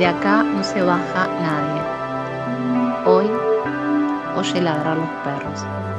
De 0.00 0.06
acá 0.06 0.42
no 0.42 0.64
se 0.64 0.80
baja 0.80 1.28
nadie. 1.42 1.82
Hoy 3.04 3.30
oye 4.34 4.62
ladrar 4.62 4.96
los 4.96 5.10
perros. 5.22 5.89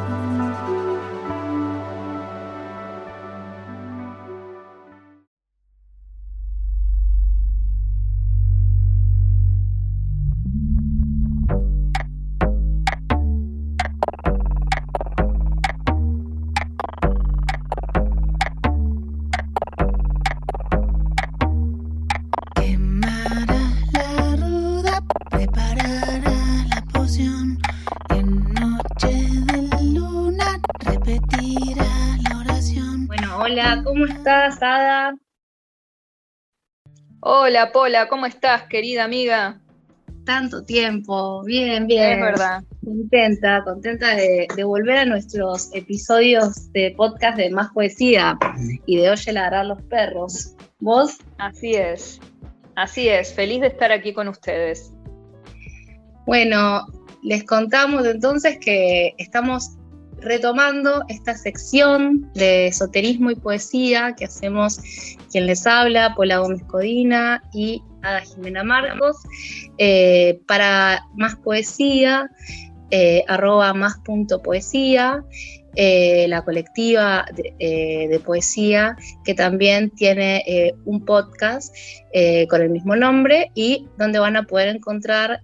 Hola, 37.21 37.71
Pola, 37.71 38.09
¿cómo 38.09 38.25
estás, 38.25 38.63
querida 38.63 39.03
amiga? 39.03 39.61
Tanto 40.25 40.63
tiempo, 40.63 41.43
bien, 41.43 41.87
bien. 41.87 42.19
Es 42.19 42.21
verdad. 42.21 42.63
Contenta, 42.83 43.63
contenta 43.63 44.15
de, 44.15 44.47
volver 44.63 44.97
a 44.97 45.05
nuestros 45.05 45.73
episodios 45.73 46.71
de 46.73 46.93
podcast 46.97 47.37
de 47.37 47.49
Más 47.49 47.69
Poesía 47.73 48.37
y 48.85 48.97
de 48.97 49.09
Oye 49.09 49.33
Ladrar 49.33 49.65
los 49.65 49.81
Perros. 49.83 50.55
¿Vos? 50.79 51.17
Así 51.37 51.75
es, 51.75 52.19
así 52.75 53.07
es, 53.07 53.33
feliz 53.33 53.61
de 53.61 53.67
estar 53.67 53.91
aquí 53.91 54.13
con 54.13 54.27
ustedes. 54.27 54.91
Bueno, 56.25 56.85
les 57.23 57.43
contamos 57.43 58.05
entonces 58.05 58.57
que 58.59 59.13
estamos 59.17 59.77
retomando 60.21 61.03
esta 61.09 61.35
sección 61.35 62.31
de 62.33 62.67
esoterismo 62.67 63.31
y 63.31 63.35
poesía 63.35 64.15
que 64.17 64.25
hacemos 64.25 64.79
quien 65.31 65.47
les 65.47 65.65
habla, 65.65 66.13
Paula 66.15 66.39
Gómez 66.39 66.63
Codina 66.67 67.43
y 67.53 67.81
Ada 68.03 68.21
Jimena 68.21 68.63
Marcos. 68.63 69.17
Eh, 69.77 70.39
para 70.47 71.05
más 71.15 71.35
poesía, 71.35 72.29
eh, 72.91 73.23
arroba 73.27 73.73
más 73.73 73.97
punto 74.05 74.41
poesía, 74.41 75.23
eh, 75.75 76.27
la 76.27 76.43
colectiva 76.43 77.25
de, 77.33 78.21
poesía 78.25 78.97
que 79.23 79.33
también 79.33 79.89
tiene 79.91 80.73
un 80.85 81.05
podcast 81.05 81.73
con 82.49 82.61
el 82.61 82.69
mismo 82.69 82.95
nombre 82.95 83.51
y 83.55 83.87
donde 83.97 84.19
van 84.19 84.35
a 84.35 84.43
poder 84.43 84.67
encontrar 84.75 85.41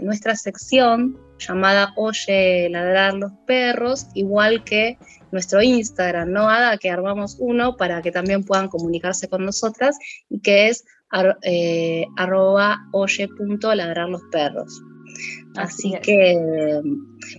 nuestra 0.00 0.34
sección 0.36 1.18
llamada 1.38 1.92
Oye 1.96 2.68
Ladrar 2.70 3.14
los 3.14 3.32
Perros, 3.46 4.06
igual 4.14 4.64
que 4.64 4.98
nuestro 5.32 5.62
Instagram, 5.62 6.32
¿no? 6.32 6.48
Ada, 6.48 6.78
que 6.78 6.90
armamos 6.90 7.36
uno 7.38 7.76
para 7.76 8.02
que 8.02 8.12
también 8.12 8.44
puedan 8.44 8.68
comunicarse 8.68 9.28
con 9.28 9.44
nosotras 9.44 9.96
y 10.28 10.40
que 10.40 10.68
es 10.68 10.84
eh, 11.42 12.06
arroba 12.16 12.88
oye.ladrar 12.92 14.08
los 14.08 14.22
perros. 14.30 14.82
Así, 15.56 15.94
que 16.02 16.36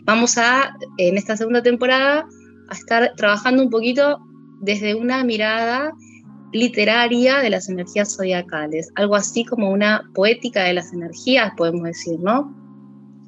vamos 0.04 0.38
a, 0.38 0.76
en 0.98 1.18
esta 1.18 1.38
segunda 1.38 1.62
temporada, 1.62 2.28
a 2.70 2.74
estar 2.74 3.14
trabajando 3.16 3.62
un 3.62 3.70
poquito 3.70 4.20
desde 4.62 4.96
una 4.96 5.24
mirada 5.24 5.92
literaria 6.54 7.40
de 7.40 7.50
las 7.50 7.70
energías 7.70 8.16
zodiacales, 8.16 8.90
algo 8.96 9.16
así 9.16 9.46
como 9.46 9.70
una 9.70 10.10
poética 10.14 10.64
de 10.64 10.74
las 10.74 10.94
energías, 10.94 11.52
podemos 11.58 11.84
decir, 11.84 12.20
¿no? 12.20 12.67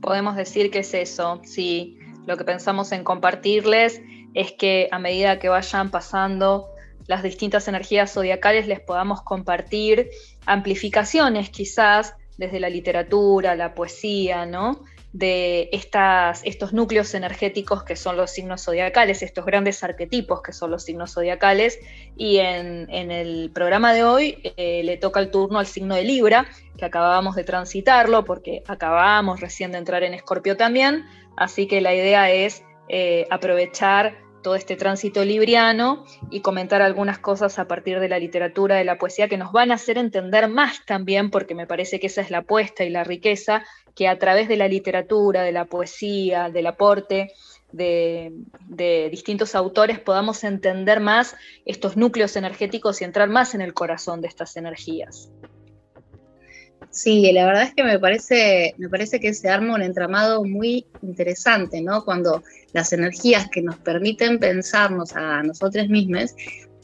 Podemos 0.01 0.35
decir 0.35 0.71
que 0.71 0.79
es 0.79 0.93
eso, 0.93 1.41
sí. 1.43 1.97
Lo 2.25 2.37
que 2.37 2.43
pensamos 2.43 2.91
en 2.91 3.03
compartirles 3.03 4.01
es 4.33 4.51
que 4.51 4.87
a 4.91 4.99
medida 4.99 5.39
que 5.39 5.49
vayan 5.49 5.89
pasando 5.89 6.67
las 7.07 7.23
distintas 7.23 7.67
energías 7.67 8.13
zodiacales 8.13 8.67
les 8.67 8.79
podamos 8.79 9.21
compartir 9.23 10.09
amplificaciones 10.45 11.49
quizás 11.49 12.13
desde 12.37 12.59
la 12.59 12.69
literatura, 12.69 13.55
la 13.55 13.73
poesía, 13.73 14.45
¿no? 14.45 14.83
De 15.11 15.69
estas, 15.71 16.41
estos 16.43 16.71
núcleos 16.71 17.13
energéticos 17.15 17.83
que 17.83 17.95
son 17.95 18.15
los 18.15 18.31
signos 18.31 18.63
zodiacales, 18.63 19.23
estos 19.23 19.45
grandes 19.45 19.83
arquetipos 19.83 20.41
que 20.41 20.53
son 20.53 20.71
los 20.71 20.83
signos 20.83 21.13
zodiacales. 21.13 21.79
Y 22.15 22.37
en, 22.37 22.89
el 22.89 23.51
programa 23.53 23.93
de 23.93 24.03
hoy 24.03 24.37
eh, 24.43 24.83
le 24.83 24.97
toca 24.97 25.19
el 25.19 25.31
turno 25.31 25.59
al 25.59 25.65
signo 25.65 25.95
de 25.95 26.03
Libra, 26.03 26.47
que 26.77 26.85
acabábamos 26.85 27.35
de 27.35 27.43
transitarlo 27.43 28.23
porque 28.23 28.63
acabábamos 28.67 29.39
recién 29.39 29.71
de 29.71 29.79
entrar 29.79 30.03
en 30.03 30.13
Escorpio 30.13 30.57
también. 30.57 31.05
Así 31.35 31.67
que 31.67 31.81
la 31.81 31.93
idea 31.95 32.31
es 32.31 32.63
eh, 32.87 33.25
aprovechar 33.29 34.29
todo 34.41 34.55
este 34.55 34.75
tránsito 34.75 35.25
libriano 35.25 36.05
y 36.29 36.41
comentar 36.41 36.81
algunas 36.81 37.19
cosas 37.19 37.59
a 37.59 37.67
partir 37.67 37.99
de 37.99 38.09
la 38.09 38.19
literatura, 38.19 38.75
de 38.75 38.85
la 38.85 38.97
poesía, 38.97 39.27
que 39.27 39.37
nos 39.37 39.51
van 39.51 39.71
a 39.71 39.75
hacer 39.75 39.97
entender 39.97 40.47
más 40.47 40.85
también, 40.85 41.29
porque 41.29 41.55
me 41.55 41.67
parece 41.67 41.99
que 41.99 42.07
esa 42.07 42.21
es 42.21 42.31
la 42.31 42.39
apuesta 42.39 42.83
y 42.83 42.89
la 42.89 43.03
riqueza, 43.03 43.63
que 43.99 44.07
a 44.07 44.17
través 44.17 44.47
de 44.47 44.55
la 44.55 44.69
literatura, 44.69 45.43
de 45.43 45.51
la 45.51 45.65
poesía, 45.65 46.49
del 46.49 46.67
aporte 46.67 47.33
de, 47.73 48.31
distintos 49.11 49.55
autores 49.55 49.99
podamos 49.99 50.45
entender 50.45 51.01
más 51.01 51.35
estos 51.65 51.97
núcleos 51.97 52.37
energéticos 52.37 53.01
y 53.01 53.03
entrar 53.03 53.27
más 53.27 53.55
en 53.55 53.59
el 53.61 53.73
corazón 53.73 54.21
de 54.21 54.29
estas 54.29 54.55
energías. 54.55 55.29
Sí, 56.91 57.29
la 57.33 57.45
verdad 57.45 57.63
es 57.63 57.73
que 57.75 57.83
me 57.83 57.99
parece, 57.99 58.73
me 58.77 58.87
parece 58.87 59.19
que 59.19 59.33
se 59.33 59.49
arma 59.49 59.75
un 59.75 59.81
entramado 59.81 60.45
muy 60.45 60.85
interesante, 61.01 61.81
¿no? 61.81 62.05
Cuando 62.05 62.41
las 62.71 62.93
energías 62.93 63.49
que 63.49 63.61
nos 63.61 63.75
permiten 63.79 64.39
pensarnos 64.39 65.13
a 65.13 65.43
nosotros 65.43 65.89
mismos 65.89 66.33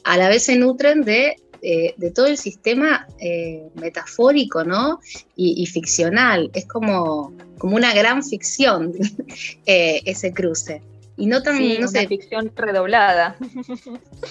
a 0.04 0.18
la 0.18 0.28
vez 0.28 0.44
se 0.44 0.56
nutren 0.56 1.00
de 1.00 1.36
eh, 1.62 1.94
de 1.96 2.10
todo 2.10 2.26
el 2.26 2.36
sistema 2.36 3.06
eh, 3.20 3.68
metafórico, 3.74 4.64
¿no? 4.64 5.00
Y, 5.36 5.66
ficcional. 5.66 6.50
Es 6.54 6.66
como, 6.66 7.32
como 7.58 7.76
una 7.76 7.94
gran 7.94 8.22
ficción 8.22 8.92
eh, 9.66 10.00
ese 10.04 10.32
cruce. 10.32 10.82
Y 11.18 11.26
no 11.26 11.42
tan, 11.42 11.58
no 11.58 11.88
una 11.88 12.06
ficción 12.06 12.52
redoblada. 12.54 13.36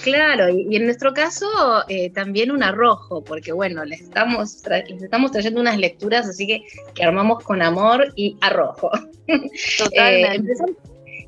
Claro, 0.03 0.49
y, 0.49 0.75
en 0.75 0.85
nuestro 0.85 1.13
caso 1.13 1.47
también 2.13 2.51
un 2.51 2.61
arrojo, 2.61 3.23
porque 3.23 3.51
bueno, 3.51 3.83
les 3.85 4.01
estamos, 4.01 4.61
estamos 5.01 5.31
trayendo 5.31 5.61
unas 5.61 5.79
lecturas, 5.79 6.27
así 6.27 6.45
que, 6.45 6.61
que 6.93 7.03
armamos 7.03 7.43
con 7.43 7.63
amor 7.63 8.13
y 8.15 8.37
arrojo. 8.41 8.91
Totalmente. 9.79 10.53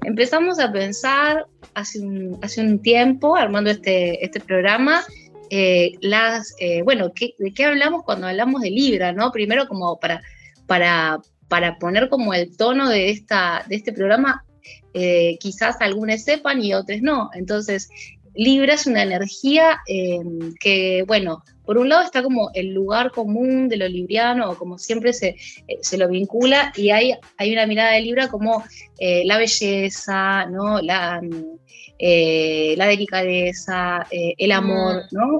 empezamos, 0.03 0.59
a 0.59 0.71
pensar 0.71 1.47
hace 1.73 1.99
un, 1.99 2.37
hace 2.41 2.61
un 2.61 2.79
tiempo, 2.79 3.35
armando 3.35 3.69
este, 3.69 4.23
este 4.23 4.39
programa, 4.39 5.03
eh, 5.49 5.93
las, 6.01 6.53
eh, 6.59 6.81
bueno, 6.83 7.11
¿de 7.37 7.53
qué 7.53 7.65
hablamos 7.65 8.03
cuando 8.03 8.27
hablamos 8.27 8.61
de 8.61 8.71
Libra? 8.71 9.11
¿no? 9.11 9.31
Primero 9.31 9.67
como 9.67 9.99
para, 9.99 10.21
para, 10.65 11.19
para 11.47 11.77
poner 11.77 12.09
como 12.09 12.33
el 12.33 12.55
tono 12.55 12.89
de, 12.89 13.09
esta, 13.09 13.65
de 13.67 13.75
este 13.75 13.93
programa, 13.93 14.43
eh, 14.93 15.37
quizás 15.39 15.77
algunos 15.79 16.23
sepan 16.23 16.61
y 16.61 16.73
otros 16.73 17.01
no. 17.01 17.29
Entonces, 17.33 17.89
Libra 18.35 18.73
es 18.73 18.85
una 18.85 19.03
energía 19.03 19.79
que, 20.59 21.03
bueno, 21.07 21.43
por 21.67 21.77
un 21.77 21.89
lado 21.89 22.01
está 22.01 22.23
como 22.23 22.49
el 22.55 22.73
lugar 22.73 23.11
común 23.11 23.69
de 23.69 23.77
lo 23.77 23.87
libriano, 23.87 24.49
o 24.49 24.57
como 24.57 24.79
siempre 24.79 25.13
se, 25.13 25.35
se 25.81 25.97
lo 25.99 26.09
vincula, 26.09 26.73
y 26.75 26.89
hay, 26.89 27.13
hay 27.37 27.53
una 27.53 27.67
mirada 27.67 27.91
de 27.91 28.01
Libra 28.01 28.29
como 28.29 28.63
la 28.99 29.37
belleza, 29.37 30.47
¿no? 30.47 30.81
La, 30.81 31.21
eh, 31.99 32.75
la 32.77 32.85
delicadeza, 32.85 34.05
eh, 34.11 34.35
el 34.37 34.51
amor, 34.51 35.05
mm. 35.05 35.15
¿no? 35.15 35.39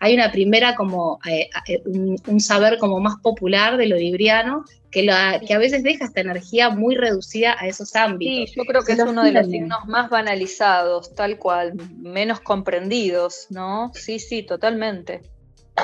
Hay 0.00 0.14
una 0.14 0.32
primera 0.32 0.74
como, 0.74 1.18
eh, 1.28 1.50
un, 1.84 2.40
saber 2.40 2.78
como 2.78 2.98
más 2.98 3.16
popular 3.20 3.76
de 3.76 3.86
lo 3.86 3.96
libriano, 3.96 4.64
que, 4.90 5.06
que 5.46 5.54
a 5.54 5.58
veces 5.58 5.82
deja 5.82 6.06
esta 6.06 6.22
energía 6.22 6.70
muy 6.70 6.96
reducida 6.96 7.56
a 7.60 7.66
esos 7.66 7.94
ámbitos. 7.94 8.50
Sí, 8.50 8.56
yo 8.56 8.64
creo 8.64 8.82
que 8.82 8.92
es 8.92 9.00
uno 9.00 9.22
de 9.22 9.32
los 9.32 9.46
signos 9.46 9.86
más 9.86 10.08
banalizados, 10.08 11.14
tal 11.14 11.38
cual, 11.38 11.74
menos 11.98 12.40
comprendidos, 12.40 13.46
¿no? 13.50 13.92
Sí, 13.94 14.18
sí, 14.18 14.42
totalmente. 14.42 15.20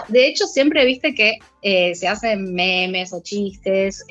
De 0.08 0.26
hecho, 0.26 0.46
siempre 0.46 0.85
viste 0.85 1.14
que 1.14 1.38
se 1.94 2.08
hacen 2.08 2.55
memes 2.55 3.12
o 3.12 3.23
chistes 3.23 4.05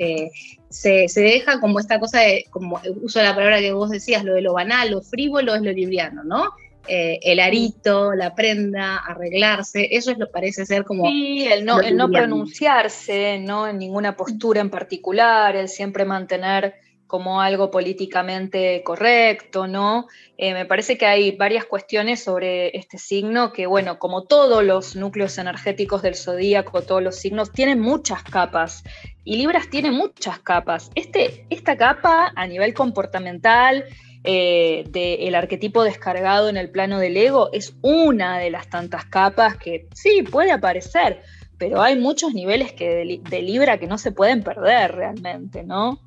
se, 0.73 1.21
deja 1.21 1.59
como 1.59 1.79
esta 1.79 1.99
cosa 1.99 2.19
de, 2.19 2.45
como 2.49 2.81
uso 3.01 3.21
la 3.21 3.35
palabra 3.35 3.59
que 3.59 3.71
vos 3.71 3.89
decías, 3.89 4.23
lo 4.23 4.33
de 4.33 4.41
lo 4.41 4.53
banal, 4.53 4.91
lo 4.91 5.01
frívolo 5.01 5.53
es 5.55 5.61
lo 5.61 5.71
libriano, 5.71 6.23
¿no? 6.23 6.49
Eh, 6.87 7.19
el 7.23 7.39
arito, 7.39 8.13
la 8.13 8.35
prenda, 8.35 8.97
arreglarse, 8.97 9.87
eso 9.91 10.11
es 10.11 10.17
lo 10.17 10.29
parece 10.31 10.65
ser 10.65 10.83
como... 10.83 11.05
Sí, 11.07 11.47
el 11.49 11.63
no, 11.63 11.79
el 11.79 11.95
no 11.95 12.09
pronunciarse, 12.09 13.39
¿no? 13.39 13.67
En 13.67 13.77
ninguna 13.77 14.17
postura 14.17 14.59
en 14.59 14.69
particular, 14.69 15.55
el 15.55 15.69
siempre 15.69 16.03
mantener 16.03 16.73
como 17.13 17.41
algo 17.41 17.69
políticamente 17.69 18.81
correcto, 18.83 19.67
¿no? 19.67 20.07
Eh, 20.35 20.55
me 20.55 20.65
parece 20.65 20.97
que 20.97 21.05
hay 21.05 21.29
varias 21.29 21.63
cuestiones 21.63 22.23
sobre 22.23 22.75
este 22.75 22.97
signo 22.97 23.53
que, 23.53 23.67
bueno, 23.67 23.99
como 23.99 24.23
todos 24.23 24.63
los 24.63 24.95
núcleos 24.95 25.37
energéticos 25.37 26.01
del 26.01 26.15
zodíaco, 26.15 26.81
todos 26.81 27.03
los 27.03 27.15
signos, 27.15 27.51
tienen 27.51 27.79
muchas 27.79 28.23
capas. 28.23 28.83
Y 29.23 29.35
Libras 29.35 29.69
tiene 29.69 29.91
muchas 29.91 30.39
capas. 30.39 30.89
Este, 30.95 31.45
esta 31.51 31.77
capa 31.77 32.33
a 32.35 32.47
nivel 32.47 32.73
comportamental, 32.73 33.85
eh, 34.23 34.83
del 34.89 35.35
arquetipo 35.35 35.83
descargado 35.83 36.49
en 36.49 36.57
el 36.57 36.71
plano 36.71 36.97
del 36.97 37.15
ego, 37.15 37.51
es 37.53 37.75
una 37.83 38.39
de 38.39 38.49
las 38.49 38.71
tantas 38.71 39.05
capas 39.05 39.55
que 39.57 39.87
sí 39.93 40.23
puede 40.23 40.51
aparecer, 40.51 41.21
pero 41.59 41.83
hay 41.83 41.95
muchos 41.95 42.33
niveles 42.33 42.73
que 42.73 43.21
de 43.29 43.41
Libra 43.43 43.77
que 43.77 43.85
no 43.85 43.99
se 43.99 44.11
pueden 44.11 44.41
perder 44.41 44.95
realmente, 44.95 45.61
¿no? 45.61 45.99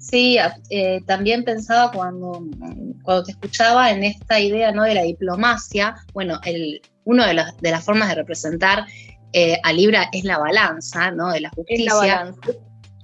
Sí, 0.00 0.38
eh, 0.70 1.02
también 1.06 1.44
pensaba 1.44 1.92
cuando, 1.92 2.42
cuando 3.02 3.22
te 3.22 3.32
escuchaba 3.32 3.90
en 3.90 4.02
esta 4.02 4.40
idea 4.40 4.72
¿no? 4.72 4.84
de 4.84 4.94
la 4.94 5.02
diplomacia, 5.02 5.94
bueno, 6.14 6.40
el, 6.46 6.80
una 7.04 7.26
de, 7.26 7.34
las, 7.34 7.54
de 7.58 7.70
las 7.70 7.84
formas 7.84 8.08
de 8.08 8.14
representar 8.14 8.86
eh, 9.34 9.58
a 9.62 9.72
Libra 9.74 10.08
es 10.10 10.24
la 10.24 10.38
balanza, 10.38 11.10
¿no? 11.10 11.30
De 11.30 11.40
la 11.40 11.50
justicia. 11.50 12.34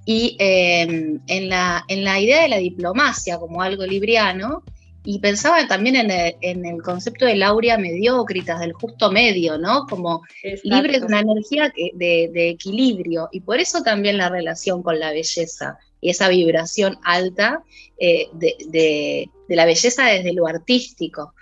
Y 0.06 0.36
em, 0.38 1.20
en, 1.26 1.48
la, 1.50 1.84
en 1.88 2.02
la 2.02 2.18
idea 2.18 2.42
de 2.42 2.48
la 2.48 2.58
diplomacia 2.58 3.38
como 3.38 3.60
algo 3.60 3.84
libriano, 3.84 4.62
y 5.04 5.18
pensaba 5.20 5.68
también 5.68 5.96
en 5.96 6.10
el, 6.10 6.36
en 6.40 6.64
el 6.64 6.82
concepto 6.82 7.26
de 7.26 7.36
laurea 7.36 7.76
mediocritas, 7.76 8.58
del 8.58 8.72
justo 8.72 9.12
medio, 9.12 9.58
¿no? 9.58 9.86
Como 9.86 10.22
libre 10.64 10.98
de 10.98 11.06
una 11.06 11.20
energía 11.20 11.72
de, 11.76 12.30
de, 12.32 12.48
equilibrio, 12.48 13.28
y 13.32 13.40
por 13.40 13.60
eso 13.60 13.82
también 13.82 14.16
la 14.16 14.30
relación 14.30 14.82
con 14.82 14.98
la 14.98 15.10
belleza 15.10 15.78
y 16.00 16.10
esa 16.10 16.28
vibración 16.28 16.98
alta 17.02 17.62
eh, 17.98 18.28
de, 18.32 19.30
la 19.48 19.64
belleza 19.64 20.04
desde 20.06 20.32
lo 20.32 20.46
artístico. 20.46 21.34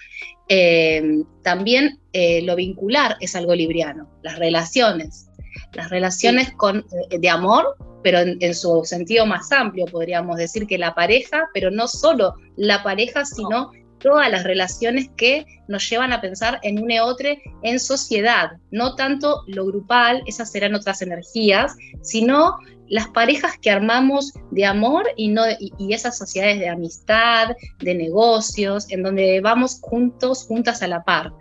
Eh, 0.48 1.22
también 1.42 2.00
eh, 2.12 2.42
lo 2.42 2.54
vincular 2.54 3.16
es 3.20 3.34
algo 3.34 3.54
libriano, 3.54 4.10
las 4.22 4.38
relaciones, 4.38 5.28
las 5.72 5.90
relaciones 5.90 6.52
con, 6.52 6.84
de 7.10 7.28
amor, 7.28 7.76
pero 8.02 8.18
en, 8.18 8.54
su 8.54 8.84
sentido 8.84 9.24
más 9.24 9.50
amplio, 9.50 9.86
podríamos 9.86 10.36
decir 10.36 10.66
que 10.66 10.76
la 10.76 10.94
pareja, 10.94 11.48
pero 11.54 11.70
no 11.70 11.88
solo 11.88 12.34
la 12.56 12.82
pareja, 12.82 13.24
sino 13.24 13.70
todas 14.04 14.30
las 14.30 14.44
relaciones 14.44 15.08
que 15.16 15.46
nos 15.66 15.88
llevan 15.88 16.12
a 16.12 16.20
pensar 16.20 16.60
en 16.62 16.80
un 16.80 16.90
y 16.90 16.98
otro 16.98 17.30
en 17.62 17.80
sociedad, 17.80 18.50
no 18.70 18.96
tanto 18.96 19.44
lo 19.46 19.64
grupal, 19.64 20.22
esas 20.26 20.52
serán 20.52 20.74
otras 20.74 21.00
energías, 21.00 21.74
sino 22.02 22.58
las 22.86 23.08
parejas 23.08 23.56
que 23.56 23.70
armamos 23.70 24.34
de 24.50 24.66
amor 24.66 25.06
y, 25.16 25.28
no, 25.28 25.44
y, 25.58 25.94
esas 25.94 26.18
sociedades 26.18 26.58
de 26.58 26.68
amistad, 26.68 27.56
de 27.78 27.94
negocios, 27.94 28.90
en 28.90 29.02
donde 29.02 29.40
vamos 29.40 29.78
juntos, 29.80 30.44
juntas 30.46 30.82
a 30.82 30.88
la 30.88 31.02
par. 31.02 31.32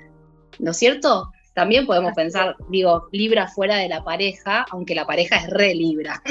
¿No 0.58 0.72
es 0.72 0.78
cierto? 0.78 1.32
También 1.54 1.86
podemos 1.86 2.14
pensar, 2.14 2.56
digo, 2.70 3.10
Libra 3.12 3.50
fuera 3.50 3.76
de 3.76 3.90
la 3.90 4.06
pareja, 4.06 4.66
aunque 4.72 4.96
la 4.96 5.06
pareja 5.06 5.36
es 5.36 5.50
re 5.50 5.76
Libra. 5.76 6.24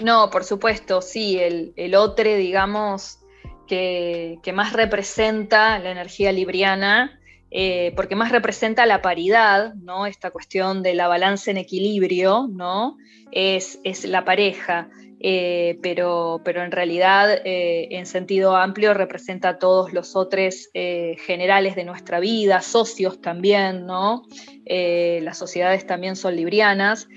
No, 0.00 0.30
por 0.30 0.44
supuesto, 0.44 1.02
sí, 1.02 1.38
el, 1.38 1.74
el 1.76 1.94
otro, 1.94 2.24
digamos, 2.24 3.19
que, 3.70 4.52
más 4.52 4.72
representa 4.72 5.78
la 5.78 5.92
energía 5.92 6.32
libriana 6.32 7.18
eh, 7.52 7.92
porque 7.96 8.14
más 8.14 8.30
representa 8.30 8.86
la 8.86 9.02
paridad, 9.02 9.74
¿no? 9.74 10.06
Esta 10.06 10.30
cuestión 10.30 10.84
de 10.84 10.94
la 10.94 11.08
balanza 11.08 11.50
en 11.50 11.56
equilibrio, 11.56 12.48
¿no? 12.48 12.96
Es, 13.32 13.80
es 13.82 14.04
la 14.04 14.24
pareja, 14.24 14.88
eh, 15.18 15.76
pero, 15.82 16.40
pero, 16.44 16.62
en 16.62 16.70
realidad, 16.70 17.40
eh, 17.44 17.88
en 17.90 18.06
sentido 18.06 18.56
amplio, 18.56 18.94
representa 18.94 19.50
a 19.50 19.58
todos 19.58 19.92
los 19.92 20.14
otros 20.14 20.68
generales 20.72 21.74
de 21.74 21.84
nuestra 21.84 22.20
vida, 22.20 22.60
socios 22.62 23.20
también, 23.20 23.86
¿no? 23.86 24.22
las 24.66 25.36
sociedades 25.36 25.86
también 25.86 26.14
son 26.14 26.36
librianas. 26.36 27.08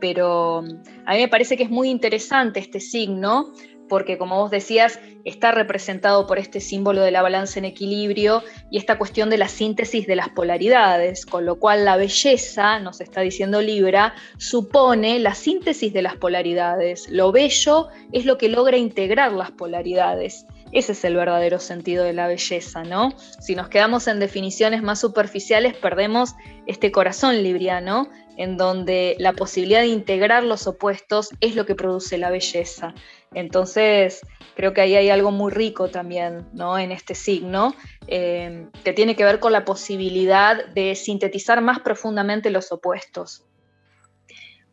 pero 0.00 0.58
a 1.06 1.14
mí 1.14 1.20
me 1.20 1.28
parece 1.28 1.56
que 1.56 1.62
es 1.62 1.70
muy 1.70 1.88
interesante 1.88 2.60
este 2.60 2.80
signo 2.80 3.52
porque 3.88 4.18
como 4.18 4.36
vos 4.36 4.50
decías, 4.50 5.00
está 5.24 5.52
representado 5.52 6.26
por 6.26 6.38
este 6.38 6.60
símbolo 6.60 7.02
de 7.02 7.10
la 7.10 7.22
balanza 7.22 7.58
en 7.58 7.64
equilibrio 7.64 8.42
y 8.70 8.78
esta 8.78 8.98
cuestión 8.98 9.30
de 9.30 9.38
la 9.38 9.48
síntesis 9.48 10.06
de 10.06 10.16
las 10.16 10.28
polaridades, 10.28 11.26
con 11.26 11.44
lo 11.44 11.58
cual 11.58 11.84
la 11.84 11.96
belleza, 11.96 12.78
nos 12.78 13.00
está 13.00 13.20
diciendo 13.20 13.60
Libra, 13.60 14.14
supone 14.36 15.18
la 15.18 15.34
síntesis 15.34 15.92
de 15.92 16.02
las 16.02 16.16
polaridades. 16.16 17.08
Lo 17.10 17.32
bello 17.32 17.88
es 18.12 18.24
lo 18.24 18.38
que 18.38 18.48
logra 18.48 18.76
integrar 18.76 19.32
las 19.32 19.50
polaridades. 19.50 20.46
Ese 20.72 20.92
es 20.92 21.04
el 21.04 21.16
verdadero 21.16 21.58
sentido 21.58 22.04
de 22.04 22.12
la 22.12 22.26
belleza, 22.26 22.82
¿no? 22.82 23.12
Si 23.40 23.54
nos 23.54 23.68
quedamos 23.68 24.06
en 24.06 24.20
definiciones 24.20 24.82
más 24.82 25.00
superficiales, 25.00 25.74
perdemos 25.74 26.34
este 26.66 26.92
corazón 26.92 27.42
libriano, 27.42 28.08
en 28.38 28.56
donde 28.56 29.16
la 29.18 29.32
posibilidad 29.34 29.80
de 29.80 29.88
integrar 29.88 30.44
los 30.44 30.66
opuestos 30.66 31.30
es 31.40 31.56
lo 31.56 31.66
que 31.66 31.74
produce 31.74 32.16
la 32.16 32.30
belleza. 32.30 32.94
Entonces, 33.34 34.20
creo 34.54 34.72
que 34.72 34.80
ahí 34.80 34.94
hay 34.94 35.10
algo 35.10 35.32
muy 35.32 35.52
rico 35.52 35.88
también, 35.88 36.46
¿no? 36.54 36.78
En 36.78 36.92
este 36.92 37.14
signo, 37.14 37.74
eh, 38.06 38.68
que 38.84 38.92
tiene 38.92 39.16
que 39.16 39.24
ver 39.24 39.40
con 39.40 39.52
la 39.52 39.64
posibilidad 39.64 40.66
de 40.68 40.94
sintetizar 40.94 41.60
más 41.60 41.80
profundamente 41.80 42.50
los 42.50 42.70
opuestos. 42.70 43.44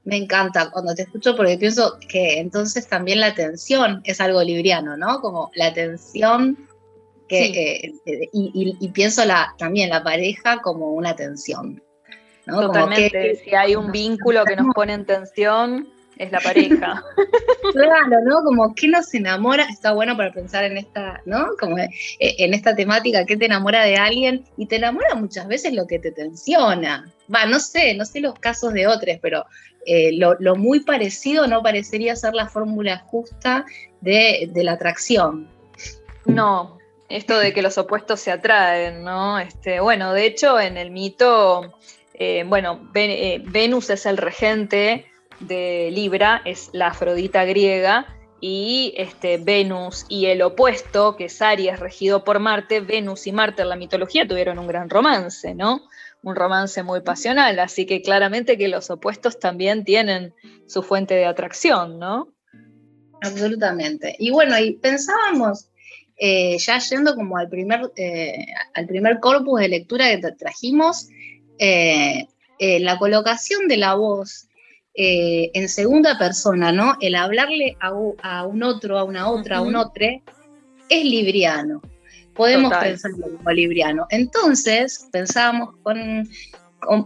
Me 0.03 0.17
encanta 0.17 0.69
cuando 0.69 0.93
te 0.93 1.01
escucho 1.01 1.35
porque 1.35 1.57
pienso 1.57 1.97
que 2.07 2.39
entonces 2.39 2.87
también 2.87 3.19
la 3.19 3.27
atención 3.27 4.01
es 4.03 4.21
algo 4.21 4.43
libriano, 4.43 4.95
¿no? 4.95 5.19
Como 5.19 5.49
la 5.55 5.65
atención 5.65 6.67
que, 7.27 7.91
eh, 8.05 8.29
y, 8.31 8.87
pienso 8.89 9.25
la, 9.25 9.55
también 9.57 9.89
la 9.89 10.03
pareja 10.03 10.61
como 10.61 10.91
una 10.91 11.15
tensión. 11.15 11.81
Totalmente, 12.45 13.35
si 13.43 13.55
hay 13.55 13.75
un 13.75 13.91
vínculo 13.91 14.43
que 14.45 14.55
nos 14.55 14.73
pone 14.73 14.93
en 14.93 15.05
tensión, 15.05 15.87
es 16.17 16.31
la 16.31 16.39
pareja. 16.39 17.03
claro, 17.73 18.21
¿no? 18.23 18.43
Como 18.43 18.73
qué 18.75 18.87
nos 18.87 19.13
enamora, 19.13 19.63
está 19.63 19.93
bueno 19.93 20.15
para 20.15 20.31
pensar 20.31 20.63
en 20.63 20.77
esta, 20.77 21.21
¿no? 21.25 21.47
Como 21.59 21.77
eh, 21.77 21.89
en 22.19 22.53
esta 22.53 22.75
temática, 22.75 23.25
¿qué 23.25 23.35
te 23.35 23.45
enamora 23.45 23.83
de 23.83 23.95
alguien? 23.95 24.45
Y 24.57 24.67
te 24.67 24.77
enamora 24.77 25.15
muchas 25.15 25.47
veces 25.47 25.73
lo 25.73 25.87
que 25.87 25.99
te 25.99 26.11
tensiona. 26.11 27.11
Va, 27.33 27.45
no 27.45 27.59
sé, 27.59 27.95
no 27.95 28.05
sé 28.05 28.21
los 28.21 28.37
casos 28.39 28.73
de 28.73 28.87
otros, 28.87 29.17
pero 29.21 29.45
eh, 29.85 30.11
lo, 30.13 30.55
muy 30.55 30.79
parecido 30.79 31.47
no 31.47 31.61
parecería 31.61 32.15
ser 32.15 32.33
la 32.33 32.47
fórmula 32.47 32.99
justa 33.07 33.65
de, 34.01 34.49
la 34.55 34.73
atracción. 34.73 35.47
No, 36.25 36.79
esto 37.07 37.37
de 37.37 37.53
que 37.53 37.61
los 37.61 37.77
opuestos 37.77 38.19
se 38.19 38.31
atraen, 38.31 39.03
¿no? 39.03 39.37
Este, 39.37 39.79
bueno, 39.79 40.13
de 40.13 40.25
hecho, 40.25 40.59
en 40.59 40.77
el 40.77 40.89
mito, 40.89 41.77
eh, 42.19 42.43
bueno, 42.47 42.89
Venus 42.93 43.89
es 43.89 44.05
el 44.05 44.17
regente 44.17 45.05
de 45.39 45.89
Libra 45.91 46.41
es 46.45 46.69
la 46.73 46.87
Afrodita 46.87 47.45
griega 47.45 48.07
y 48.41 48.93
este, 48.97 49.37
Venus 49.37 50.05
y 50.09 50.27
el 50.27 50.41
opuesto, 50.41 51.15
que 51.15 51.25
es 51.25 51.41
Aries 51.41 51.79
regido 51.79 52.23
por 52.23 52.39
Marte, 52.39 52.81
Venus 52.81 53.27
y 53.27 53.31
Marte 53.31 53.61
en 53.63 53.69
la 53.69 53.75
mitología 53.75 54.27
tuvieron 54.27 54.59
un 54.59 54.67
gran 54.67 54.89
romance, 54.89 55.55
¿no? 55.55 55.81
Un 56.21 56.35
romance 56.35 56.83
muy 56.83 57.01
pasional, 57.01 57.59
así 57.59 57.85
que 57.85 58.01
claramente 58.01 58.57
que 58.57 58.67
los 58.67 58.89
opuestos 58.89 59.39
también 59.39 59.83
tienen 59.83 60.33
su 60.67 60.83
fuente 60.83 61.15
de 61.15 61.25
atracción, 61.25 61.99
¿no? 61.99 62.33
Absolutamente. 63.21 64.15
Y 64.19 64.31
bueno, 64.31 64.57
y 64.59 64.73
pensábamos, 64.73 65.69
eh, 66.17 66.57
ya 66.59 66.79
yendo 66.79 67.15
como 67.15 67.37
al 67.37 67.49
primer, 67.49 67.91
eh, 67.95 68.45
al 68.73 68.85
primer 68.85 69.19
corpus 69.19 69.61
de 69.61 69.69
lectura 69.69 70.09
que 70.09 70.31
trajimos, 70.33 71.07
eh, 71.59 72.27
la 72.59 72.97
colocación 72.97 73.67
de 73.67 73.77
la 73.77 73.95
voz 73.95 74.47
eh, 74.97 75.51
en 75.53 75.67
segunda 75.67 76.17
persona, 76.17 76.71
¿no? 76.71 76.95
El 77.01 77.15
hablarle 77.15 77.75
a, 77.81 77.91
un 77.91 78.63
otro, 78.63 78.97
a 78.97 79.03
una 79.03 79.29
otra, 79.29 79.57
a 79.57 79.61
un 79.61 79.75
otro, 79.75 80.05
es 80.87 81.03
libriano. 81.03 81.81
Podemos 82.33 82.71
pensarlo 82.77 83.27
como 83.35 83.51
libriano. 83.51 84.07
Entonces, 84.09 85.09
con, 85.83 86.29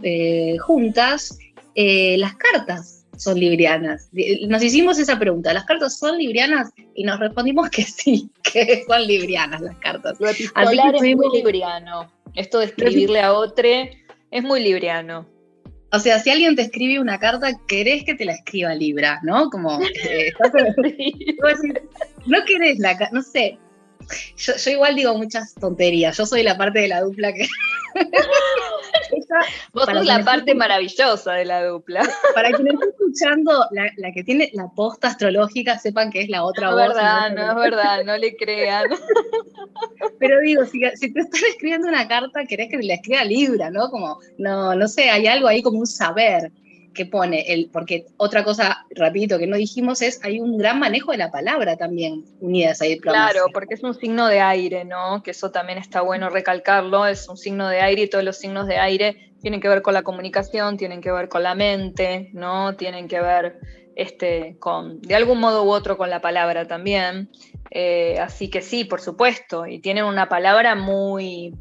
eh, 0.04 0.56
juntas, 0.58 1.36
eh, 1.74 2.16
las 2.18 2.36
cartas 2.36 3.06
son 3.16 3.40
librianas. 3.40 4.08
Nos 4.46 4.62
hicimos 4.62 5.00
esa 5.00 5.18
pregunta, 5.18 5.52
¿las 5.52 5.64
cartas 5.64 5.98
son 5.98 6.16
librianas? 6.16 6.70
Y 6.94 7.02
nos 7.02 7.18
respondimos 7.18 7.70
que 7.70 7.82
sí, 7.82 8.30
que 8.44 8.84
son 8.86 9.04
librianas 9.04 9.62
las 9.62 9.76
cartas. 9.78 10.16
Lo 10.20 10.28
epistolar 10.28 10.94
es 10.94 11.16
muy 11.16 11.38
libriano. 11.38 12.08
Esto 12.36 12.60
de 12.60 12.66
escribirle 12.66 13.20
a 13.20 13.32
otro 13.32 13.68
es 14.30 14.42
muy 14.42 14.62
libriano. 14.62 15.26
O 15.92 15.98
sea, 15.98 16.20
si 16.20 16.30
alguien 16.30 16.54
te 16.54 16.62
escribe 16.62 17.00
una 17.00 17.18
carta, 17.18 17.50
querés 17.66 18.04
que 18.04 18.14
te 18.14 18.24
la 18.24 18.34
escriba 18.34 18.74
Libra, 18.74 19.18
¿no? 19.24 19.50
Como, 19.50 19.80
eh, 19.82 20.32
no 22.26 22.44
querés 22.46 22.78
la 22.78 22.96
carta, 22.96 23.12
no 23.12 23.22
sé. 23.22 23.58
Yo, 24.36 24.70
igual 24.70 24.94
digo 24.94 25.16
muchas 25.16 25.54
tonterías. 25.54 26.16
Yo 26.16 26.26
soy 26.26 26.42
la 26.42 26.56
parte 26.56 26.80
de 26.80 26.88
la 26.88 27.00
dupla 27.02 27.32
que. 27.32 27.46
Vos 29.72 29.86
sos 29.86 30.06
la 30.06 30.24
parte 30.24 30.54
maravillosa 30.54 31.34
de 31.34 31.44
la 31.44 31.64
dupla. 31.64 32.02
Para 32.34 32.50
quienes 32.50 32.74
estén 32.74 32.88
escuchando, 32.90 33.64
la, 33.70 34.12
que 34.12 34.24
tiene 34.24 34.50
la 34.52 34.68
posta 34.68 35.08
astrológica, 35.08 35.78
sepan 35.78 36.10
que 36.10 36.22
es 36.22 36.28
la 36.28 36.44
otra 36.44 36.70
no 36.70 36.76
voz. 36.76 36.88
Verdad, 36.88 37.30
no, 37.32 37.50
es 37.50 37.70
verdad, 37.70 38.04
no 38.04 38.16
le 38.16 38.36
crean. 38.36 38.90
Pero 40.18 40.40
digo, 40.40 40.64
si, 40.66 40.80
si, 40.94 41.12
te 41.12 41.20
están 41.20 41.40
escribiendo 41.48 41.88
una 41.88 42.08
carta, 42.08 42.44
querés 42.44 42.68
que 42.70 42.78
le 42.78 42.94
escriba 42.94 43.24
Libra, 43.24 43.70
¿no? 43.70 43.90
Como, 43.90 44.18
no, 44.38 44.74
no 44.74 44.88
sé, 44.88 45.10
hay 45.10 45.26
algo 45.26 45.48
ahí 45.48 45.62
como 45.62 45.78
un 45.78 45.86
saber 45.86 46.50
que 46.94 47.06
pone, 47.06 47.52
el, 47.52 47.70
porque 47.72 48.06
otra 48.16 48.44
cosa, 48.44 48.84
rapidito, 48.90 49.38
que 49.38 49.46
no 49.46 49.56
dijimos 49.56 50.02
es, 50.02 50.20
hay 50.24 50.40
un 50.40 50.58
gran 50.58 50.78
manejo 50.78 51.12
de 51.12 51.18
la 51.18 51.30
palabra 51.30 51.76
también 51.76 52.24
unidas 52.40 52.80
ahí. 52.80 52.98
Claro, 52.98 53.46
porque 53.52 53.74
es 53.74 53.82
un 53.82 53.94
signo 53.94 54.26
de 54.26 54.40
aire, 54.40 54.84
¿no? 54.84 55.22
Que 55.22 55.30
eso 55.30 55.50
también 55.50 55.78
está 55.78 56.00
bueno 56.00 56.30
recalcarlo, 56.30 57.06
es 57.06 57.28
un 57.28 57.36
signo 57.36 57.68
de 57.68 57.80
aire 57.80 58.02
y 58.02 58.10
todos 58.10 58.24
los 58.24 58.36
signos 58.36 58.66
de 58.66 58.78
aire 58.78 59.32
tienen 59.40 59.60
que 59.60 59.68
ver 59.68 59.82
con 59.82 59.94
la 59.94 60.02
comunicación, 60.02 60.76
tienen 60.76 61.00
que 61.00 61.12
ver 61.12 61.28
con 61.28 61.42
la 61.42 61.54
mente, 61.54 62.30
¿no? 62.32 62.76
Tienen 62.76 63.08
que 63.08 63.20
ver 63.20 63.58
este, 63.96 64.56
con, 64.58 65.00
de 65.00 65.14
algún 65.14 65.38
modo 65.40 65.64
u 65.64 65.70
otro 65.70 65.96
con 65.96 66.10
la 66.10 66.20
palabra 66.20 66.66
también. 66.66 67.30
Eh, 67.70 68.18
así 68.20 68.50
que 68.50 68.62
sí, 68.62 68.84
por 68.84 69.00
supuesto, 69.00 69.66
y 69.66 69.78
tienen 69.78 70.04
una 70.04 70.28
palabra 70.28 70.74
muy 70.74 71.54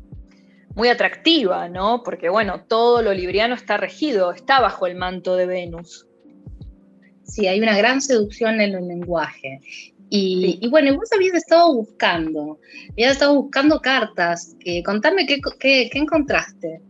muy 0.76 0.90
atractiva, 0.90 1.70
¿no? 1.70 2.04
Porque 2.04 2.30
bueno, 2.30 2.66
todo 2.68 3.02
lo 3.02 3.14
libriano 3.14 3.56
está 3.56 3.78
regido, 3.78 4.32
está 4.32 4.60
bajo 4.60 4.88
el 4.88 4.96
manto 4.96 5.36
de 5.36 5.46
Venus. 5.46 6.08
Sí, 7.24 7.48
hay 7.48 7.60
una 7.60 7.78
gran 7.78 8.02
seducción 8.02 8.60
en 8.62 8.74
el 8.76 8.88
lenguaje. 8.88 9.62
Y, 10.12 10.68
bueno, 10.70 10.96
vos 10.96 11.12
habías 11.14 11.36
estado 11.36 11.72
buscando, 11.76 12.60
habías 12.94 13.12
estado 13.12 13.36
buscando 13.36 13.80
cartas. 13.80 14.56
Eh, 14.66 14.82
contame 14.82 15.28
qué, 15.28 15.40
qué, 15.60 15.88
qué 15.92 16.00
encontraste. 16.00 16.82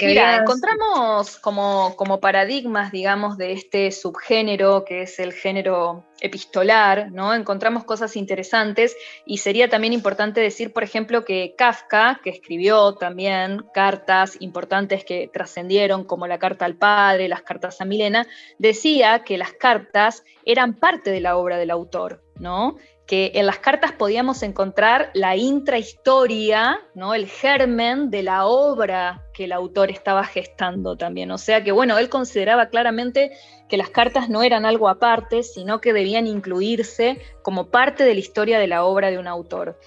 Mira, 0.00 0.36
encontramos 0.36 1.38
como, 1.38 1.94
como 1.96 2.20
paradigmas, 2.20 2.92
digamos, 2.92 3.36
de 3.36 3.52
este 3.52 3.90
subgénero 3.90 4.84
que 4.84 5.02
es 5.02 5.18
el 5.18 5.32
género 5.32 6.04
epistolar, 6.20 7.10
¿no? 7.10 7.34
Encontramos 7.34 7.84
cosas 7.84 8.16
interesantes 8.16 8.96
y 9.26 9.38
sería 9.38 9.68
también 9.68 9.92
importante 9.92 10.40
decir, 10.40 10.72
por 10.72 10.84
ejemplo, 10.84 11.24
que 11.24 11.54
Kafka, 11.58 12.20
que 12.22 12.30
escribió 12.30 12.94
también 12.94 13.64
cartas 13.74 14.36
importantes 14.40 15.04
que 15.04 15.28
trascendieron, 15.32 16.04
como 16.04 16.28
la 16.28 16.38
carta 16.38 16.64
al 16.64 16.76
padre, 16.76 17.28
las 17.28 17.42
cartas 17.42 17.80
a 17.80 17.84
Milena, 17.84 18.26
decía 18.58 19.24
que 19.24 19.36
las 19.36 19.52
cartas 19.52 20.22
eran 20.44 20.74
parte 20.74 21.10
de 21.10 21.20
la 21.20 21.36
obra 21.36 21.58
del 21.58 21.70
autor, 21.70 22.22
¿no? 22.36 22.76
Que 23.06 23.32
en 23.34 23.46
las 23.46 23.58
cartas 23.58 23.92
podíamos 23.92 24.42
encontrar 24.42 25.10
la 25.14 25.36
intrahistoria, 25.36 26.80
¿no? 26.94 27.14
el 27.14 27.26
germen 27.26 28.10
de 28.10 28.22
la 28.22 28.46
obra 28.46 29.24
que 29.34 29.44
el 29.44 29.52
autor 29.52 29.90
estaba 29.90 30.24
gestando 30.24 30.96
también. 30.96 31.30
O 31.30 31.38
sea 31.38 31.64
que, 31.64 31.72
bueno, 31.72 31.98
él 31.98 32.08
consideraba 32.08 32.66
claramente 32.66 33.32
que 33.68 33.76
las 33.76 33.90
cartas 33.90 34.28
no 34.28 34.42
eran 34.42 34.64
algo 34.64 34.88
aparte, 34.88 35.42
sino 35.42 35.80
que 35.80 35.92
debían 35.92 36.26
incluirse 36.26 37.20
como 37.42 37.70
parte 37.70 38.04
de 38.04 38.14
la 38.14 38.20
historia 38.20 38.58
de 38.58 38.68
la 38.68 38.84
obra 38.84 39.10
de 39.10 39.18
un 39.18 39.26
autor. 39.26 39.78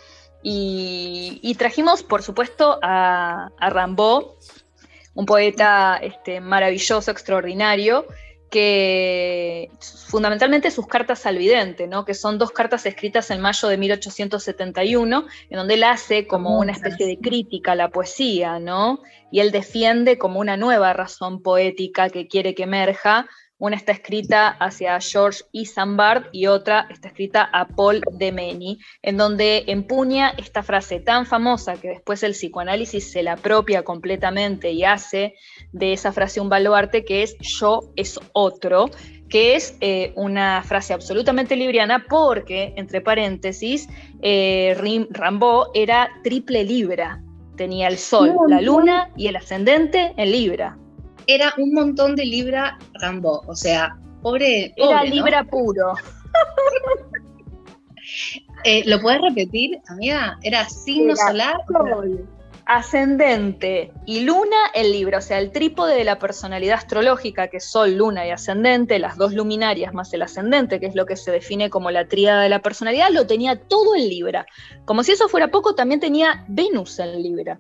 Y, 0.48 1.56
trajimos, 1.58 2.04
por 2.04 2.22
supuesto, 2.22 2.78
a, 2.84 3.50
a 3.58 3.70
Rimbaud, 3.72 4.26
un 5.16 5.26
poeta 5.26 5.98
este, 6.04 6.40
maravilloso, 6.40 7.10
extraordinario, 7.10 8.06
que 8.56 9.70
fundamentalmente 10.08 10.72
sus 10.72 10.88
cartas 10.88 11.26
al 11.26 11.38
vidente, 11.38 11.88
¿no? 11.88 12.06
que 12.06 12.14
son 12.14 12.38
dos 12.38 12.52
cartas 12.52 12.86
escritas 12.86 13.30
en 13.32 13.42
mayo 13.42 13.68
de 13.68 13.78
1871, 13.78 15.26
en 15.50 15.58
donde 15.58 15.74
él 15.74 15.84
hace 15.84 16.26
como 16.26 16.58
una 16.58 16.72
especie 16.72 17.06
de 17.06 17.18
crítica 17.18 17.74
a 17.74 17.76
la 17.76 17.90
poesía, 17.90 18.60
¿no? 18.60 19.02
y 19.30 19.42
él 19.42 19.52
defiende 19.52 20.18
como 20.18 20.40
una 20.40 20.56
nueva 20.56 20.94
razón 20.94 21.42
poética 21.42 22.10
que 22.10 22.30
quiere 22.30 22.56
que 22.56 22.64
emerja 22.64 23.28
una 23.58 23.78
está 23.78 23.94
escrita 23.94 24.50
hacia 24.50 25.00
George 25.00 25.44
Isambard 25.52 26.26
y 26.32 26.48
otra 26.48 26.88
está 26.90 27.08
escrita 27.08 27.50
a 27.54 27.68
Paul 27.68 28.02
Demeny, 28.12 28.80
en 29.02 29.18
donde 29.18 29.64
empuña 29.68 30.30
esta 30.38 30.62
frase 30.62 31.00
tan 31.00 31.26
famosa 31.26 31.76
que 31.76 31.90
después 31.90 32.22
el 32.24 32.34
psicoanálisis 32.34 33.12
se 33.12 33.24
la 33.24 33.34
apropia 33.34 33.84
completamente 33.84 34.72
y 34.72 34.84
hace 34.84 35.36
de 35.72 35.94
esa 35.94 36.12
frase 36.12 36.42
un 36.42 36.50
baluarte 36.50 37.06
que 37.06 37.24
es 37.24 37.38
yo 37.40 37.92
es 37.96 38.20
otro, 38.34 38.90
que 39.30 39.56
es 39.56 39.78
eh, 39.80 40.12
una 40.16 40.62
frase 40.64 40.94
absolutamente 40.94 41.56
libriana 41.56 42.06
porque, 42.10 42.74
entre 42.76 43.02
paréntesis, 43.02 43.88
eh, 44.22 44.76
Rimbaud 44.78 45.68
era 45.74 46.10
triple 46.24 46.64
libra, 46.64 47.22
tenía 47.56 47.88
el 47.88 47.98
sol, 47.98 48.36
la 48.48 48.60
luna 48.60 49.12
y 49.16 49.28
el 49.28 49.38
ascendente 49.38 50.14
en 50.18 50.32
libra 50.32 50.78
era 51.28 51.54
un 51.58 51.74
montón 51.74 52.16
de 52.16 52.26
Libra 52.26 52.78
Rambo, 52.94 53.44
o 53.48 53.56
sea, 53.56 53.98
pobre. 54.22 54.74
Era 54.76 55.04
Libra 55.04 55.44
puro. 55.44 55.94
Eh, 58.64 58.84
¿Lo 58.88 59.00
puedes 59.00 59.22
repetir, 59.22 59.80
amiga? 59.90 60.40
Era 60.42 60.68
signo 60.68 61.16
solar. 61.16 61.58
ascendente 62.66 63.92
y 64.08 64.22
luna 64.22 64.58
en 64.74 64.92
Libra, 64.92 65.20
o 65.20 65.22
sea, 65.22 65.38
el 65.38 65.52
trípode 65.52 65.96
de 65.96 66.04
la 66.04 66.18
personalidad 66.18 66.78
astrológica, 66.78 67.48
que 67.48 67.58
es 67.58 67.66
Sol, 67.66 67.94
Luna 67.94 68.26
y 68.26 68.32
Ascendente, 68.32 68.98
las 68.98 69.18
dos 69.18 69.34
luminarias 69.34 69.94
más 69.94 70.12
el 70.16 70.24
ascendente, 70.24 70.80
que 70.80 70.88
es 70.88 70.96
lo 70.96 71.06
que 71.06 71.16
se 71.16 71.32
define 71.32 71.70
como 71.70 71.92
la 71.92 72.08
tríada 72.08 72.42
de 72.42 72.50
la 72.50 72.64
personalidad, 72.64 73.10
lo 73.12 73.28
tenía 73.28 73.56
todo 73.56 73.96
en 73.96 74.10
Libra. 74.10 74.48
Como 74.86 75.04
si 75.04 75.12
eso 75.12 75.30
fuera 75.30 75.50
poco, 75.50 75.76
también 75.76 76.00
tenía 76.00 76.44
Venus 76.48 76.98
en 76.98 77.22
Libra. 77.22 77.60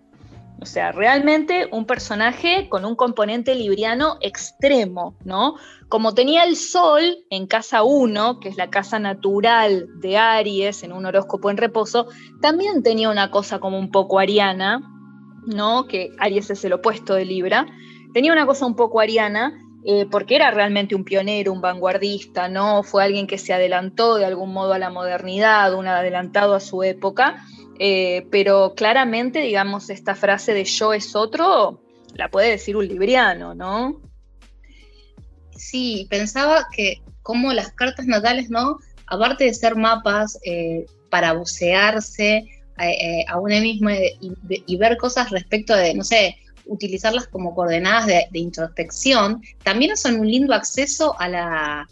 O 0.62 0.66
sea, 0.66 0.92
realmente 0.92 1.68
un 1.72 1.86
personaje 1.86 2.70
con 2.70 2.86
un 2.86 2.96
componente 2.96 3.56
libriano 3.56 4.18
extremo, 4.22 5.16
¿no? 5.26 5.56
Como 5.90 6.14
tenía 6.14 6.44
el 6.44 6.56
Sol 6.56 7.18
en 7.30 7.46
casa 7.46 7.84
1, 7.84 8.40
que 8.40 8.50
es 8.50 8.58
la 8.58 8.70
casa 8.70 8.98
natural 8.98 9.88
de 10.00 10.18
Aries, 10.18 10.84
en 10.84 10.94
un 10.94 11.06
horóscopo 11.06 11.50
en 11.50 11.58
reposo, 11.58 12.08
también 12.42 12.84
tenía 12.84 13.10
una 13.10 13.32
cosa 13.32 13.60
como 13.60 13.78
un 13.78 13.92
poco 13.92 14.18
ariana, 14.18 14.82
¿no? 15.46 15.88
Que 15.88 16.12
Aries 16.20 16.50
es 16.50 16.64
el 16.64 16.74
opuesto 16.74 17.16
de 17.16 17.26
Libra. 17.26 17.68
Tenía 18.14 18.32
una 18.32 18.46
cosa 18.46 18.66
un 18.66 18.76
poco 18.76 19.02
ariana, 19.02 19.54
eh, 19.84 20.08
porque 20.10 20.36
era 20.36 20.50
realmente 20.52 20.96
un 20.96 21.04
pionero, 21.04 21.52
un 21.52 21.62
vanguardista, 21.62 22.48
¿no? 22.48 22.82
Fue 22.82 23.04
alguien 23.04 23.28
que 23.28 23.38
se 23.38 23.54
adelantó 23.54 24.16
de 24.16 24.26
algún 24.26 24.52
modo 24.52 24.74
a 24.74 24.80
la 24.80 24.90
modernidad, 24.90 25.76
un 25.76 25.88
adelantado 25.88 26.56
a 26.56 26.60
su 26.60 26.82
época, 26.82 27.46
eh, 27.80 28.28
pero 28.32 28.74
claramente, 28.76 29.40
digamos, 29.40 29.90
esta 29.90 30.16
frase 30.16 30.54
de 30.54 30.64
yo 30.64 30.94
es 30.94 31.16
otro, 31.16 31.82
la 32.14 32.30
puede 32.30 32.52
decir 32.52 32.78
un 32.78 32.88
libriano, 32.88 33.54
¿no? 33.54 34.02
Sí, 35.52 36.08
pensaba 36.10 36.68
que 36.74 37.02
como 37.22 37.54
las 37.54 37.72
cartas 37.74 38.06
natales, 38.06 38.50
¿no? 38.50 38.80
Aparte 39.08 39.46
de 39.46 39.54
ser 39.54 39.76
mapas 39.76 40.40
eh, 40.46 40.86
para 41.10 41.34
bucearse 41.34 42.46
eh, 42.78 43.26
a 43.28 43.40
uno 43.40 43.60
mismo 43.62 43.90
y, 43.90 44.76
ver 44.78 44.98
cosas 44.98 45.32
respecto 45.32 45.76
de, 45.76 45.94
no 45.94 46.04
sé, 46.04 46.38
utilizarlas 46.66 47.28
como 47.28 47.54
coordenadas 47.56 48.08
de, 48.08 48.28
introspección, 48.34 49.42
también 49.64 49.96
son 49.98 50.20
un 50.20 50.28
lindo 50.30 50.54
acceso 50.54 51.16
a 51.20 51.30
la, 51.30 51.88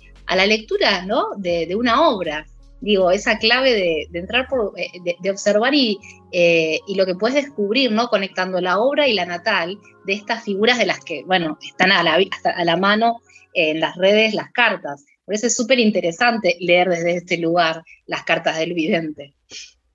lectura, 0.46 1.06
¿no? 1.06 1.28
de 1.38 1.76
una 1.76 2.08
obra 2.10 2.46
digo, 2.84 3.12
esa 3.12 3.38
clave 3.38 4.08
de, 4.12 4.20
entrar 4.20 4.48
por, 4.48 4.74
eh, 4.78 4.90
de, 5.22 5.32
observar 5.32 5.74
y, 5.74 5.98
eh, 6.34 6.80
y, 6.86 6.96
lo 6.96 7.06
que 7.06 7.16
puedes 7.16 7.36
descubrir, 7.36 7.92
¿no? 7.92 8.10
Conectando 8.10 8.60
la 8.60 8.80
obra 8.80 9.08
y 9.08 9.14
la 9.14 9.26
natal 9.26 9.80
de 10.06 10.14
estas 10.14 10.44
figuras 10.44 10.78
de 10.78 10.86
las 10.86 11.00
que, 11.00 11.24
bueno, 11.24 11.58
están 11.66 11.94
a 11.94 12.04
la, 12.04 12.20
a 12.44 12.66
la 12.66 12.78
mano 12.78 13.22
en 13.54 13.80
las 13.80 13.96
redes, 13.96 14.34
las 14.34 14.52
cartas. 14.52 15.06
Por 15.24 15.34
eso 15.34 15.48
es 15.48 15.56
súper 15.56 15.80
interesante 15.80 16.58
leer 16.60 16.90
desde 16.90 17.16
este 17.16 17.38
lugar 17.38 17.84
las 18.06 18.24
cartas 18.24 18.58
del 18.58 18.74
vidente. 18.74 19.34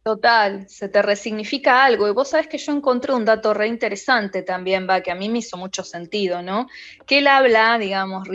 Total, 0.03 0.67
se 0.71 0.89
te 0.89 1.03
resignifica 1.03 1.85
algo. 1.85 2.09
Y 2.09 2.13
vos 2.13 2.31
sabés 2.31 2.47
que 2.47 2.57
yo 2.57 2.73
encontré 2.73 3.13
un 3.13 3.27
dato 3.27 3.53
re 3.53 3.67
interesante 3.67 4.43
también, 4.43 4.89
va, 4.89 5.03
que 5.03 5.11
a 5.11 5.15
mí 5.15 5.29
me 5.29 5.41
hizo 5.41 5.59
mucho 5.59 5.85
sentido, 5.85 6.41
¿no? 6.41 6.69
Que 7.07 7.19
él 7.19 7.27
habla, 7.27 7.77
digamos, 7.77 8.27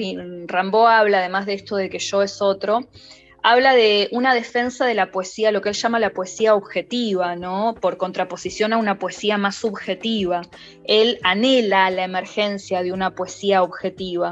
Rambo 0.46 0.88
habla, 0.88 1.18
además 1.18 1.48
de 1.48 1.56
esto 1.56 1.76
de 1.76 1.90
que 1.90 1.98
yo 1.98 2.22
es 2.22 2.40
otro, 2.44 2.82
habla 3.44 3.76
de 3.76 4.08
una 4.12 4.34
defensa 4.34 4.86
de 4.86 4.94
la 4.96 5.12
poesía, 5.12 5.52
lo 5.52 5.62
que 5.62 5.70
él 5.70 5.76
llama 5.76 6.00
la 6.00 6.12
poesía 6.12 6.56
objetiva, 6.56 7.36
¿no? 7.36 7.76
Por 7.80 7.98
contraposición 7.98 8.72
a 8.74 8.78
una 8.78 8.98
poesía 8.98 9.38
más 9.38 9.58
subjetiva. 9.58 10.42
Él 10.86 11.20
anhela 11.24 11.90
la 11.90 12.06
emergencia 12.06 12.82
de 12.82 12.94
una 12.94 13.12
poesía 13.12 13.62
objetiva. 13.62 14.32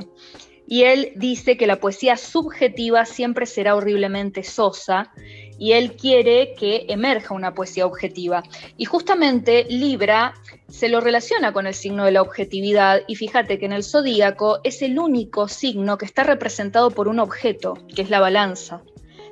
Y 0.65 0.83
él 0.83 1.11
dice 1.17 1.57
que 1.57 1.67
la 1.67 1.81
poesía 1.81 2.15
subjetiva 2.15 3.05
siempre 3.05 3.45
será 3.45 3.75
horriblemente 3.75 4.43
sosa 4.43 5.11
y 5.59 5.73
él 5.73 5.97
quiere 5.97 6.53
que 6.57 6.85
emerja 6.87 7.33
una 7.33 7.53
poesía 7.53 7.85
objetiva. 7.85 8.43
Y 8.77 8.85
justamente 8.85 9.65
Libra 9.69 10.33
se 10.69 10.87
lo 10.87 11.01
relaciona 11.01 11.51
con 11.51 11.67
el 11.67 11.73
signo 11.73 12.05
de 12.05 12.13
la 12.13 12.21
objetividad 12.21 13.01
y 13.05 13.15
fíjate 13.15 13.59
que 13.59 13.65
en 13.65 13.73
el 13.73 13.83
zodíaco 13.83 14.61
es 14.63 14.81
el 14.81 14.97
único 14.97 15.49
signo 15.49 15.97
que 15.97 16.05
está 16.05 16.23
representado 16.23 16.89
por 16.91 17.09
un 17.09 17.19
objeto, 17.19 17.77
que 17.93 18.03
es 18.03 18.09
la 18.09 18.21
balanza. 18.21 18.81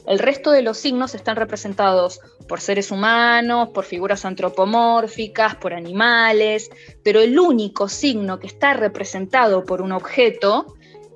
El 0.10 0.18
resto 0.18 0.50
de 0.50 0.63
los 0.63 0.80
signos 0.80 1.13
están 1.13 1.36
representados 1.36 2.20
por 2.48 2.62
seres 2.62 2.89
humanos, 2.89 3.70
por 3.70 3.86
figuras 3.86 4.25
antropomórficas, 4.25 5.56
por 5.58 5.72
animales, 5.72 6.72
pero 7.04 7.22
el 7.22 7.38
único 7.38 7.88
signo 7.88 8.39
que 8.39 8.48
está 8.48 8.74
representado 8.74 9.63
por 9.63 9.84
un 9.84 9.92
objeto 9.92 10.66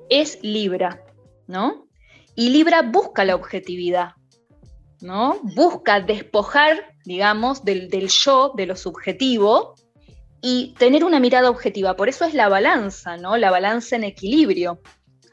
es 0.08 0.38
Libra, 0.42 1.02
¿no? 1.48 1.88
Y 2.36 2.50
Libra 2.50 2.82
busca 2.82 3.24
la 3.24 3.34
objetividad, 3.34 4.12
¿no? 5.00 5.40
Busca 5.42 5.98
despojar, 5.98 6.94
digamos, 7.04 7.64
del, 7.64 7.90
yo, 8.08 8.52
de 8.56 8.66
lo 8.66 8.76
subjetivo, 8.76 9.74
y 10.40 10.72
tener 10.78 11.02
una 11.02 11.18
mirada 11.18 11.50
objetiva. 11.50 11.96
Por 11.96 12.08
eso 12.08 12.26
es 12.26 12.34
la 12.34 12.48
balanza, 12.48 13.16
¿no? 13.16 13.36
La 13.38 13.50
balanza 13.50 13.96
en 13.96 14.04
equilibrio. 14.04 14.78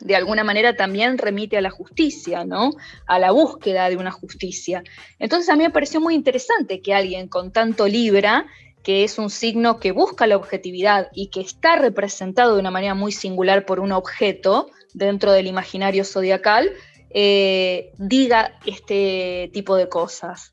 De 0.01 0.15
alguna 0.15 0.43
manera 0.43 0.75
también 0.75 1.17
remite 1.17 1.57
a 1.57 1.61
la 1.61 1.69
justicia, 1.69 2.43
¿no? 2.43 2.71
A 3.05 3.19
la 3.19 3.31
búsqueda 3.31 3.89
de 3.89 3.97
una 3.97 4.11
justicia. 4.11 4.83
Entonces 5.19 5.49
a 5.49 5.55
mí 5.55 5.63
me 5.63 5.69
pareció 5.69 6.01
muy 6.01 6.15
interesante 6.15 6.81
que 6.81 6.93
alguien 6.93 7.27
con 7.27 7.51
tanto 7.51 7.87
Libra, 7.87 8.45
que 8.83 9.03
es 9.03 9.17
un 9.17 9.29
signo 9.29 9.79
que 9.79 9.91
busca 9.91 10.27
la 10.27 10.37
objetividad 10.37 11.09
y 11.13 11.27
que 11.27 11.41
está 11.41 11.75
representado 11.75 12.55
de 12.55 12.59
una 12.59 12.71
manera 12.71 12.95
muy 12.95 13.11
singular 13.11 13.65
por 13.65 13.79
un 13.79 13.91
objeto 13.91 14.69
dentro 14.93 15.31
del 15.31 15.47
imaginario 15.47 16.03
zodiacal, 16.03 16.71
eh, 17.11 17.91
diga 17.97 18.57
este 18.65 19.49
tipo 19.53 19.75
de 19.75 19.87
cosas. 19.87 20.51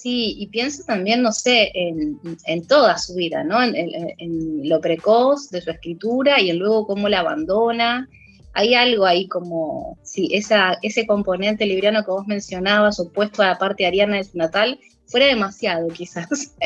Sí, 0.00 0.34
y 0.38 0.46
pienso 0.46 0.82
también, 0.84 1.20
no 1.20 1.30
sé, 1.30 1.70
en, 1.74 2.66
toda 2.66 2.96
su 2.96 3.16
vida, 3.16 3.44
¿no? 3.44 3.62
En, 3.62 4.66
lo 4.66 4.80
precoz 4.80 5.50
de 5.50 5.60
su 5.60 5.70
escritura 5.70 6.40
y 6.40 6.52
luego 6.52 6.86
cómo 6.86 7.10
la 7.10 7.20
abandona. 7.20 8.08
Hay 8.54 8.74
algo 8.74 9.04
ahí 9.04 9.28
como, 9.28 9.98
sí, 10.02 10.30
ese 10.32 11.06
componente 11.06 11.66
libriano 11.66 12.02
que 12.02 12.12
vos 12.12 12.26
mencionabas, 12.26 12.98
opuesto 12.98 13.42
a 13.42 13.48
la 13.48 13.58
parte 13.58 13.84
ariana 13.84 14.16
de 14.16 14.24
su 14.24 14.38
natal, 14.38 14.80
fuera 15.04 15.26
demasiado 15.26 15.88
quizás. 15.88 16.54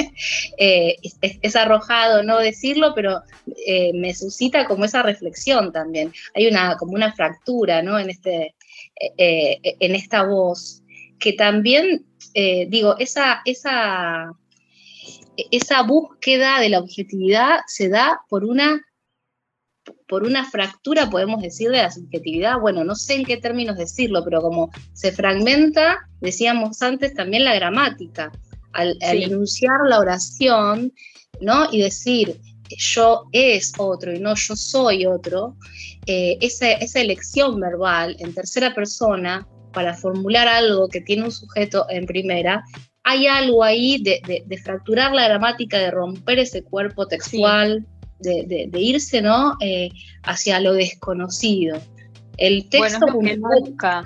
Eh, 0.57 0.95
es, 1.21 1.57
arrojado 1.57 2.23
no 2.23 2.39
decirlo, 2.39 2.93
pero 2.95 3.21
eh, 3.67 3.93
me 3.95 4.15
suscita 4.15 4.67
como 4.67 4.85
esa 4.85 5.03
reflexión 5.03 5.73
también. 5.73 6.13
Hay 6.35 6.47
una, 6.47 6.77
como 6.77 6.93
una 6.93 7.13
fractura, 7.13 7.83
¿no? 7.83 7.99
En, 7.99 8.11
este, 8.11 8.55
eh, 9.19 9.59
en 9.81 9.97
esta 9.97 10.23
voz 10.23 10.84
que 11.25 11.33
también, 11.33 12.05
eh, 12.35 12.67
digo, 12.69 12.97
esa, 12.99 13.41
esa, 13.47 14.31
esa 15.51 15.83
búsqueda 15.83 16.61
de 16.61 16.69
la 16.69 16.81
objetividad 16.81 17.61
se 17.67 17.89
da 17.89 18.21
por 18.29 18.45
una, 18.45 18.83
por 20.07 20.25
una 20.25 20.45
fractura, 20.51 21.09
podemos 21.09 21.41
decir, 21.41 21.71
de 21.71 21.79
la 21.79 21.91
subjetividad. 21.91 22.61
Bueno, 22.61 22.85
no 22.85 22.95
sé 22.95 23.15
en 23.15 23.25
qué 23.25 23.39
términos 23.39 23.79
decirlo, 23.79 24.23
pero 24.23 24.43
como 24.43 24.71
se 24.93 25.13
fragmenta, 25.13 25.97
decíamos 26.21 26.83
antes, 26.83 27.15
también 27.15 27.45
la 27.45 27.55
gramática. 27.55 28.31
Al, 28.75 28.99
enunciar 29.01 29.81
la 29.89 30.01
oración, 30.01 30.93
¿no? 31.41 31.73
Y 31.73 31.81
decir, 31.81 32.39
yo 32.69 33.29
es 33.33 33.73
otro 33.79 34.13
y 34.13 34.19
no 34.19 34.35
yo 34.35 34.57
soy 34.57 35.07
otro, 35.07 35.57
eh, 36.05 36.37
esa, 36.43 36.73
esa, 36.73 37.01
elección 37.01 37.59
verbal 37.61 38.15
en 38.19 38.35
tercera 38.35 38.75
persona 38.75 39.49
para 39.75 39.95
formular 39.95 40.49
algo 40.49 40.89
que 40.89 41.01
tiene 41.01 41.25
un 41.25 41.33
sujeto 41.33 41.87
en 41.91 42.07
primera, 42.07 42.65
hay 43.03 43.27
algo 43.27 43.63
ahí 43.63 44.03
de, 44.03 44.61
fracturar 44.63 45.13
la 45.13 45.29
gramática, 45.29 45.79
de 45.79 45.91
romper 45.91 46.39
ese 46.39 46.63
cuerpo 46.63 47.07
textual, 47.07 47.87
de, 48.21 48.71
irse 48.73 49.21
¿no? 49.21 49.57
Eh, 49.61 49.91
hacia 50.23 50.61
lo 50.61 50.73
desconocido. 50.73 51.79
El 52.39 52.69
texto 52.71 53.07
bueno, 53.13 53.29
es 53.29 53.35
que 53.35 53.41
busca 53.41 54.05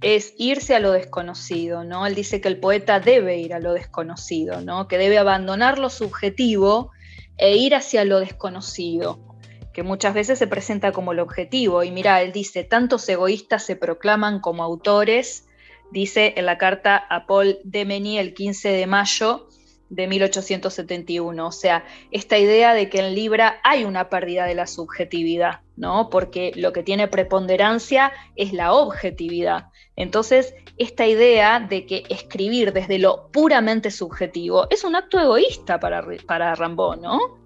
es 0.00 0.34
irse 0.36 0.74
a 0.74 0.80
lo 0.80 0.90
desconocido, 0.90 1.84
¿no? 1.84 2.06
Él 2.06 2.14
dice 2.14 2.40
que 2.40 2.48
el 2.48 2.58
poeta 2.58 2.98
debe 2.98 3.38
ir 3.38 3.54
a 3.54 3.60
lo 3.60 3.72
desconocido, 3.72 4.60
¿no? 4.60 4.88
Que 4.88 4.98
debe 4.98 5.18
abandonar 5.18 5.78
lo 5.78 5.90
subjetivo 5.90 6.90
e 7.36 7.56
ir 7.56 7.74
hacia 7.74 8.04
lo 8.04 8.18
desconocido 8.18 9.31
que 9.72 9.82
muchas 9.82 10.14
veces 10.14 10.38
se 10.38 10.46
presenta 10.46 10.92
como 10.92 11.12
el 11.12 11.20
objetivo. 11.20 11.82
Y 11.82 11.90
mira, 11.90 12.22
él 12.22 12.32
dice, 12.32 12.64
tantos 12.64 13.08
egoístas 13.08 13.64
se 13.64 13.76
proclaman 13.76 14.40
como 14.40 14.62
autores, 14.62 15.48
dice 15.90 16.34
en 16.36 16.46
la 16.46 16.58
carta 16.58 16.96
a 16.96 17.26
Paul 17.26 17.58
Demeny 17.64 18.18
el 18.18 18.34
15 18.34 18.68
de 18.70 18.86
mayo 18.86 19.48
de 19.92 20.06
1871. 20.06 21.46
O 21.46 21.52
sea, 21.52 21.84
esta 22.10 22.38
idea 22.38 22.74
de 22.74 22.88
que 22.88 23.00
en 23.00 23.14
Libra 23.14 23.60
hay 23.62 23.84
una 23.84 24.08
pérdida 24.08 24.46
de 24.46 24.54
la 24.54 24.66
subjetividad, 24.66 25.60
¿no? 25.76 26.08
Porque 26.08 26.52
lo 26.56 26.72
que 26.72 26.82
tiene 26.82 27.08
preponderancia 27.08 28.12
es 28.36 28.52
la 28.52 28.72
objetividad. 28.72 29.66
Entonces, 29.94 30.54
esta 30.78 31.06
idea 31.06 31.60
de 31.60 31.84
que 31.84 32.04
escribir 32.08 32.72
desde 32.72 32.98
lo 32.98 33.28
puramente 33.30 33.90
subjetivo 33.90 34.66
es 34.70 34.84
un 34.84 34.96
acto 34.96 35.20
egoísta 35.20 35.78
para, 35.78 36.02
para 36.26 36.54
¿no? 36.54 37.41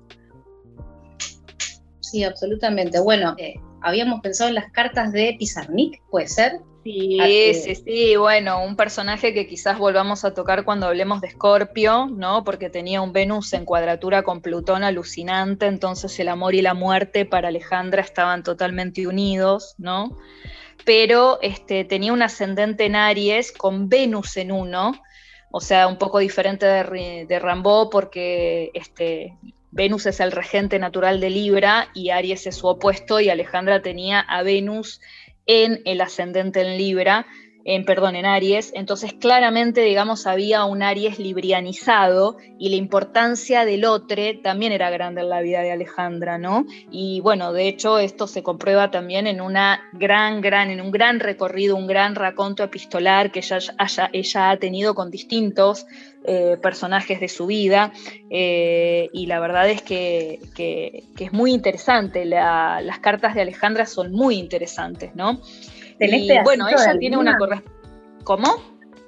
Sí, 2.10 2.22
absolutamente. 2.22 3.00
Bueno, 3.00 3.34
eh, 3.36 3.54
habíamos 3.80 4.20
pensado 4.20 4.48
en 4.48 4.54
las 4.54 4.70
cartas 4.70 5.12
de 5.12 5.34
Pizarnik, 5.38 6.02
¿puede 6.08 6.28
ser? 6.28 6.60
Sí, 6.84 7.18
sí, 7.52 7.74
sí, 7.74 8.16
bueno, 8.16 8.62
un 8.62 8.76
personaje 8.76 9.34
que 9.34 9.48
quizás 9.48 9.76
volvamos 9.76 10.24
a 10.24 10.34
tocar 10.34 10.64
cuando 10.64 10.86
hablemos 10.86 11.20
de 11.20 11.26
Escorpio, 11.26 12.06
¿no? 12.06 12.44
Porque 12.44 12.70
tenía 12.70 13.02
un 13.02 13.12
Venus 13.12 13.52
en 13.54 13.64
cuadratura 13.64 14.22
con 14.22 14.40
Plutón 14.40 14.84
alucinante, 14.84 15.66
entonces 15.66 16.16
el 16.20 16.28
amor 16.28 16.54
y 16.54 16.62
la 16.62 16.74
muerte 16.74 17.24
para 17.24 17.48
Alejandra 17.48 18.02
estaban 18.02 18.44
totalmente 18.44 19.04
unidos, 19.08 19.74
¿no? 19.78 20.16
Pero 20.84 21.40
este, 21.42 21.84
tenía 21.84 22.12
un 22.12 22.22
ascendente 22.22 22.84
en 22.84 22.94
Aries 22.94 23.50
con 23.50 23.88
Venus 23.88 24.36
en 24.36 24.52
uno, 24.52 24.92
o 25.50 25.60
sea, 25.60 25.88
un 25.88 25.98
poco 25.98 26.20
diferente 26.20 26.66
de, 26.66 27.26
de 27.28 27.38
Rambo 27.40 27.90
porque 27.90 28.70
este, 28.74 29.36
Venus 29.76 30.06
es 30.06 30.20
el 30.20 30.32
regente 30.32 30.78
natural 30.78 31.20
de 31.20 31.28
Libra 31.28 31.90
y 31.92 32.08
Aries 32.08 32.46
es 32.46 32.56
su 32.56 32.66
opuesto 32.66 33.20
y 33.20 33.28
Alejandra 33.28 33.82
tenía 33.82 34.20
a 34.20 34.42
Venus 34.42 35.02
en 35.44 35.82
el 35.84 36.00
ascendente 36.00 36.62
en 36.62 36.78
Libra, 36.78 37.26
en, 37.66 37.84
perdón, 37.84 38.14
en 38.16 38.24
Aries, 38.24 38.72
entonces 38.74 39.12
claramente, 39.12 39.80
digamos, 39.80 40.26
había 40.26 40.64
un 40.64 40.82
Aries 40.82 41.18
librianizado 41.18 42.36
y 42.58 42.68
la 42.68 42.76
importancia 42.76 43.64
del 43.64 43.84
otro 43.84 44.06
también 44.40 44.70
era 44.70 44.88
grande 44.88 45.22
en 45.22 45.28
la 45.28 45.40
vida 45.40 45.60
de 45.62 45.72
Alejandra, 45.72 46.38
¿no? 46.38 46.64
Y 46.92 47.20
bueno, 47.20 47.52
de 47.52 47.66
hecho, 47.66 47.98
esto 47.98 48.28
se 48.28 48.44
comprueba 48.44 48.92
también 48.92 49.26
en 49.26 49.40
una 49.40 49.80
gran, 49.92 50.40
gran, 50.40 50.70
en 50.70 50.80
un 50.80 50.92
gran 50.92 51.18
recorrido, 51.18 51.74
un 51.74 51.88
gran 51.88 52.14
raconto 52.14 52.62
epistolar 52.62 53.32
que 53.32 53.40
ella, 53.40 53.58
ella 54.12 54.50
ha 54.50 54.56
tenido 54.58 54.94
con 54.94 55.10
distintos 55.10 55.86
eh, 56.24 56.56
personajes 56.60 57.20
de 57.20 57.28
su 57.28 57.46
vida, 57.46 57.92
eh, 58.30 59.10
y 59.12 59.26
la 59.26 59.38
verdad 59.38 59.68
es 59.68 59.82
que, 59.82 60.40
es 61.18 61.32
muy 61.32 61.52
interesante, 61.52 62.24
las 62.24 62.98
cartas 63.00 63.34
de 63.34 63.42
Alejandra 63.42 63.86
son 63.86 64.12
muy 64.12 64.36
interesantes, 64.36 65.14
¿no? 65.14 65.40
Bueno, 66.44 66.68
ella 66.68 66.98
tiene 66.98 67.16
una 67.16 67.38
¿Cómo? 68.24 68.60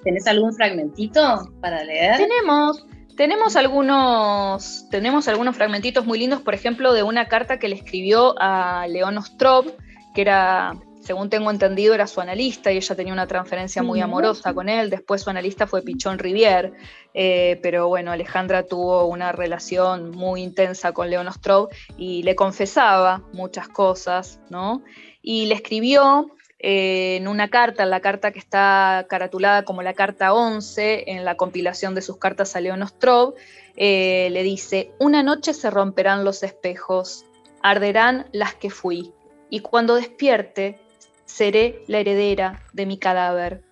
¿Tenés 0.05 0.27
algún 0.29 0.55
fragmentito 0.55 1.51
para 1.61 1.83
leer? 1.83 2.17
Tenemos, 2.17 2.87
tenemos 3.17 3.57
algunos, 3.57 4.87
tenemos 4.91 5.27
algunos 5.27 5.57
fragmentitos 5.57 6.07
muy 6.07 6.21
lindos, 6.21 6.41
por 6.41 6.55
ejemplo, 6.55 6.93
de 6.93 7.03
una 7.03 7.27
carta 7.27 7.59
que 7.59 7.69
le 7.69 7.75
escribió 7.75 8.37
a 8.39 8.87
León 8.89 9.19
Ostrov, 9.19 9.67
que 10.15 10.21
era, 10.21 10.77
según 11.01 11.31
tengo 11.31 11.51
entendido, 11.51 11.95
era 11.95 12.07
su 12.07 12.21
analista 12.21 12.71
y 12.71 12.77
ella 12.77 12.95
tenía 12.95 13.13
una 13.13 13.27
transferencia 13.27 13.83
muy 13.83 14.01
amorosa 14.01 14.55
con 14.55 14.69
él. 14.69 14.89
Después 14.89 15.23
su 15.23 15.31
analista 15.31 15.67
fue 15.67 15.83
Pichón 15.83 16.21
Rivier, 16.21 16.73
eh, 17.13 17.59
pero 17.61 17.89
bueno, 17.89 18.13
Alejandra 18.13 18.63
tuvo 18.63 19.07
una 19.07 19.33
relación 19.33 20.13
muy 20.13 20.43
intensa 20.43 20.93
con 20.93 21.11
León 21.11 21.27
Ostrov 21.27 21.71
y 21.97 22.23
le 22.23 22.37
confesaba 22.37 23.25
muchas 23.33 23.69
cosas, 23.69 24.41
¿no? 24.49 24.85
Y 25.21 25.47
le 25.47 25.57
escribió 25.57 26.31
en 26.59 27.29
una 27.29 27.49
carta, 27.49 27.85
en 27.85 27.91
la 27.91 28.01
carta 28.01 28.33
que 28.33 28.39
está 28.39 29.07
caratulada 29.09 29.65
como 29.65 29.83
la 29.83 29.95
carta 29.95 30.33
11 30.33 31.05
en 31.13 31.25
la 31.25 31.37
compilación 31.37 31.95
de 31.95 32.03
sus 32.03 32.17
cartas 32.17 32.57
a 32.57 32.61
León 32.61 32.83
Ostrov, 32.83 33.35
eh, 33.77 34.29
le 34.33 34.43
dice, 34.43 34.91
una 34.99 35.23
noche 35.23 35.55
se 35.55 35.71
romperán 35.71 36.25
los 36.25 36.43
espejos, 36.43 37.25
arderán 37.63 38.27
las 38.33 38.55
que 38.55 38.71
fui, 38.71 39.13
y 39.51 39.61
cuando 39.61 39.95
despierte 39.95 40.81
seré 41.27 41.83
la 41.87 41.99
heredera 41.99 42.65
de 42.73 42.87
mi 42.87 42.99
cadáver. 42.99 43.63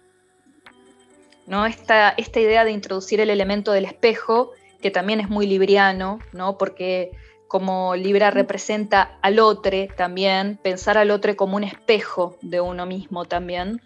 ¿No? 1.47 1.67
Esta, 1.67 2.11
esta 2.11 2.41
idea 2.41 2.65
de 2.65 2.73
introducir 2.73 3.21
el 3.21 3.31
elemento 3.31 3.73
del 3.73 3.85
espejo, 3.85 4.53
que 4.81 4.91
también 4.91 5.21
es 5.21 5.29
muy 5.29 5.47
libriano, 5.47 6.19
¿no? 6.33 6.59
porque 6.59 7.11
como 7.49 7.95
Libra 7.97 8.31
representa 8.31 9.19
al 9.23 9.39
otro 9.39 9.87
también, 9.97 10.59
pensar 10.63 10.99
al 10.99 11.11
otro 11.11 11.37
como 11.37 11.57
un 11.57 11.65
espejo 11.65 12.37
de 12.43 12.61
uno 12.61 12.87
mismo 12.87 13.25
también. 13.25 13.81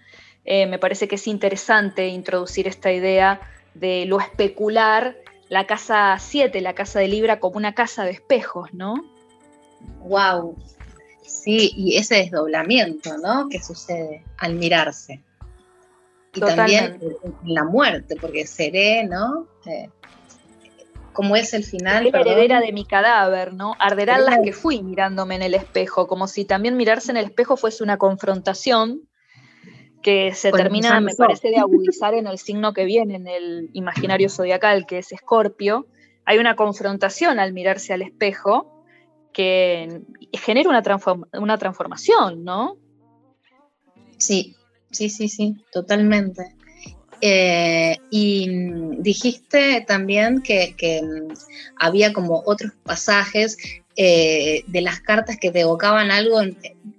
Eh, 0.45 0.67
me 0.67 0.79
parece 0.79 1.09
que 1.09 1.17
es 1.17 1.27
interesante 1.27 2.09
introducir 2.09 2.67
esta 2.67 2.93
idea 2.93 3.41
de 3.75 4.07
lo 4.07 4.21
especular, 4.21 5.17
la 5.49 5.67
casa 5.67 6.17
7, 6.19 6.61
la 6.61 6.75
casa 6.75 7.01
de 7.01 7.09
Libra, 7.09 7.41
como 7.41 7.57
una 7.57 7.75
casa 7.75 8.05
de 8.05 8.13
espejos, 8.13 8.73
¿no? 8.73 8.95
¡Wow! 10.01 10.57
Sí, 11.23 11.73
y 11.77 11.97
ese 11.97 12.17
desdoblamiento, 12.17 13.17
¿no? 13.19 13.49
Que 13.49 13.63
sucede 13.63 14.25
al 14.39 14.55
mirarse. 14.55 15.21
y 16.33 16.41
también 16.41 16.99
la 17.45 17.65
muerte, 17.65 18.17
porque 18.21 18.47
seré, 18.47 19.05
¿no? 19.05 19.47
Eh, 19.67 19.91
como 21.21 21.37
es 21.37 21.53
el 21.53 21.65
final. 21.65 22.09
la 22.11 22.21
heredera 22.21 22.61
de 22.61 22.73
mi 22.73 22.85
cadáver, 22.85 23.53
¿no? 23.53 23.75
Arderán 23.79 24.25
las 24.25 24.39
que 24.43 24.53
fui 24.53 24.83
mirándome 24.83 25.35
en 25.35 25.43
el 25.43 25.55
espejo, 25.55 26.07
como 26.07 26.27
si 26.27 26.45
también 26.45 26.77
mirarse 26.77 27.11
en 27.11 27.19
el 27.19 27.27
espejo 27.27 27.57
fuese 27.57 27.83
una 27.83 27.99
confrontación 27.99 29.03
que 30.03 30.33
se 30.35 30.51
termina, 30.51 30.99
me 31.01 31.15
parece, 31.15 31.51
de 31.51 31.57
agudizar 31.59 32.15
en 32.15 32.27
el 32.27 32.39
signo 32.39 32.73
que 32.73 32.85
viene, 32.85 33.17
en 33.17 33.29
el 33.29 33.71
imaginario 33.75 34.31
zodiacal, 34.31 34.87
que 34.87 34.99
es 34.99 35.13
Escorpio. 35.13 35.87
Hay 36.25 36.39
una 36.39 36.57
confrontación 36.57 37.39
al 37.39 37.53
mirarse 37.53 37.93
al 37.93 38.03
espejo 38.03 38.85
que 39.33 40.01
genera 40.33 40.71
una, 40.71 40.83
una 41.35 41.59
transformación, 41.59 42.45
¿no? 42.45 42.79
Sí, 44.17 44.57
sí, 44.91 45.11
sí, 45.11 45.29
sí, 45.29 45.65
totalmente. 45.71 46.57
Eh, 47.21 47.99
y 48.11 48.49
dijiste 48.99 49.85
también 49.87 50.43
que, 50.43 50.75
había 51.77 52.13
como 52.13 52.43
otros 52.47 52.73
pasajes 52.83 53.57
eh, 53.97 54.65
de 54.67 54.81
las 54.81 55.01
cartas 55.01 55.37
que 55.41 55.51
te 55.51 55.61
evocaban 55.61 56.11
algo, 56.11 56.41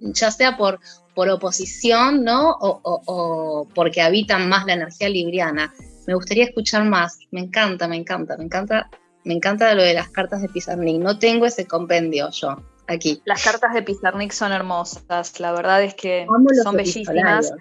ya 0.00 0.30
sea 0.30 0.56
por, 0.56 0.80
por 1.14 1.28
oposición, 1.28 2.24
¿no? 2.24 2.56
O, 2.60 3.68
porque 3.74 4.02
habitan 4.02 4.48
más 4.48 4.66
la 4.66 4.74
energía 4.74 5.08
libriana. 5.08 5.72
Me 6.06 6.14
gustaría 6.14 6.44
escuchar 6.44 6.84
más. 6.84 7.18
Me 7.30 7.40
encanta, 7.40 7.88
me 7.88 7.96
encanta, 7.96 8.36
me 8.36 8.44
encanta, 8.44 8.90
me 9.24 9.34
encanta 9.34 9.74
lo 9.74 9.82
de 9.82 9.94
las 9.94 10.08
cartas 10.08 10.42
de 10.42 10.48
Pizarnik. 10.48 11.00
No 11.00 11.18
tengo 11.18 11.46
ese 11.46 11.66
compendio 11.66 12.30
yo 12.30 12.62
aquí. 12.86 13.20
Las 13.24 13.44
cartas 13.44 13.74
de 13.74 13.82
Pizarnik 13.82 14.32
son 14.32 14.52
hermosas, 14.52 15.38
la 15.40 15.52
verdad 15.52 15.82
es 15.82 15.94
que 15.94 16.26
son 16.62 16.76
bellísimas. 16.76 17.52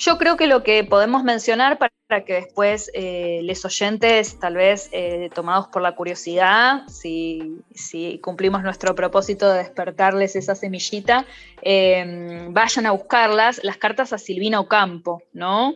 Yo 0.00 0.16
creo 0.16 0.38
que 0.38 0.46
lo 0.46 0.62
que 0.62 0.82
podemos 0.82 1.24
mencionar 1.24 1.76
para 1.76 2.24
que 2.24 2.32
después 2.32 2.90
eh, 2.94 3.40
les 3.42 3.62
oyentes, 3.66 4.40
tal 4.40 4.54
vez 4.54 4.88
eh, 4.92 5.28
tomados 5.34 5.68
por 5.68 5.82
la 5.82 5.94
curiosidad, 5.94 6.88
si, 6.88 7.60
cumplimos 8.22 8.62
nuestro 8.62 8.94
propósito 8.94 9.50
de 9.50 9.58
despertarles 9.58 10.36
esa 10.36 10.54
semillita, 10.54 11.26
eh, 11.60 12.46
vayan 12.48 12.86
a 12.86 12.92
buscarlas, 12.92 13.62
las 13.62 13.76
cartas 13.76 14.14
a 14.14 14.18
Silvina 14.18 14.58
Ocampo, 14.58 15.22
¿no? 15.34 15.74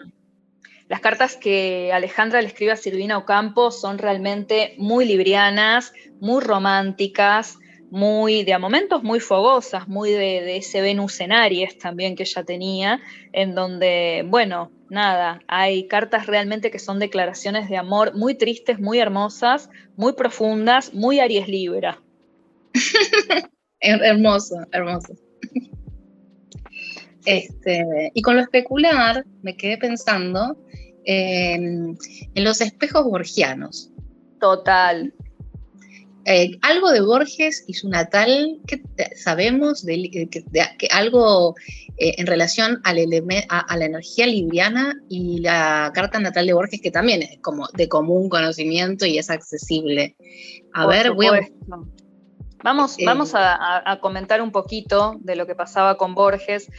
Las 0.89 1.01
cartas 1.01 1.37
que 1.37 1.93
Alejandra 1.93 2.41
le 2.41 2.49
escribe 2.49 2.73
a 2.73 2.77
Silvina 2.77 3.19
Ocampo 3.19 3.71
son 3.71 3.99
realmente 3.99 4.75
muy 4.79 5.05
librianas, 5.05 5.93
muy 6.19 6.43
románticas, 6.43 7.59
muy, 7.95 8.43
de 8.43 8.53
a 8.53 8.59
momentos 8.59 9.05
muy 9.05 9.21
fogosas, 9.21 9.87
muy 9.87 10.11
de, 10.11 10.57
ese 10.57 10.81
Venus 10.81 11.21
en 11.21 11.31
Aries 11.31 11.79
también 11.79 12.17
que 12.17 12.25
ella 12.25 12.43
tenía, 12.43 13.01
en 13.33 13.55
donde, 13.55 14.25
bueno, 14.27 14.73
nada, 14.91 15.41
hay 15.47 15.87
cartas 15.87 16.27
realmente 16.27 16.73
que 16.73 16.81
son 16.81 16.99
declaraciones 16.99 17.69
de 17.69 17.77
amor 17.77 18.17
muy 18.17 18.35
tristes, 18.35 18.81
muy 18.81 18.99
hermosas, 18.99 19.71
muy 19.95 20.15
profundas, 20.15 20.93
muy 20.93 21.21
Aries 21.21 21.47
Libra. 21.47 22.03
hermoso, 23.81 24.57
hermoso. 24.73 25.15
Este, 27.25 28.11
y 28.13 28.23
con 28.23 28.35
lo 28.35 28.43
especular, 28.43 29.25
me 29.43 29.57
quedé 29.57 29.79
pensando 29.79 30.59
en 31.05 31.97
los 32.35 32.61
espejos 32.61 33.05
borgianos. 33.05 33.93
Total, 34.41 35.15
eh, 36.27 36.59
algo 36.63 36.91
de 36.91 37.03
Borges 37.03 37.65
y 37.67 37.75
su 37.75 37.89
natal, 37.89 38.59
que 38.67 38.83
sabemos 39.15 39.85
de, 39.85 39.95
eh, 39.95 40.29
que, 40.31 40.89
algo 40.91 41.55
eh, 41.99 42.15
en 42.17 42.27
relación 42.27 42.81
al 42.85 42.99
a, 43.49 43.61
a, 43.61 43.77
la 43.77 43.85
energía 43.85 44.27
libriana 44.27 44.95
y 45.09 45.41
la 45.41 45.91
carta 45.95 46.19
natal 46.19 46.47
de 46.47 46.55
Borges, 46.55 46.81
que 46.81 46.91
también 46.91 47.23
es 47.23 47.39
como 47.43 47.69
de 47.75 47.89
común 47.89 48.31
conocimiento 48.31 49.05
y 49.05 49.19
es 49.19 49.29
accesible. 49.29 50.17
A 50.73 50.87
ver, 50.87 51.13
voy 51.13 51.27
a... 51.27 51.41
Vamos, 52.63 52.97
vamos 53.05 53.33
a, 53.35 53.99
comentar 54.01 54.41
un 54.41 54.51
poquito 54.51 55.17
de 55.21 55.37
lo 55.37 55.47
que 55.47 55.55
pasaba 55.55 55.99
con 55.99 56.15
Borges. 56.15 56.71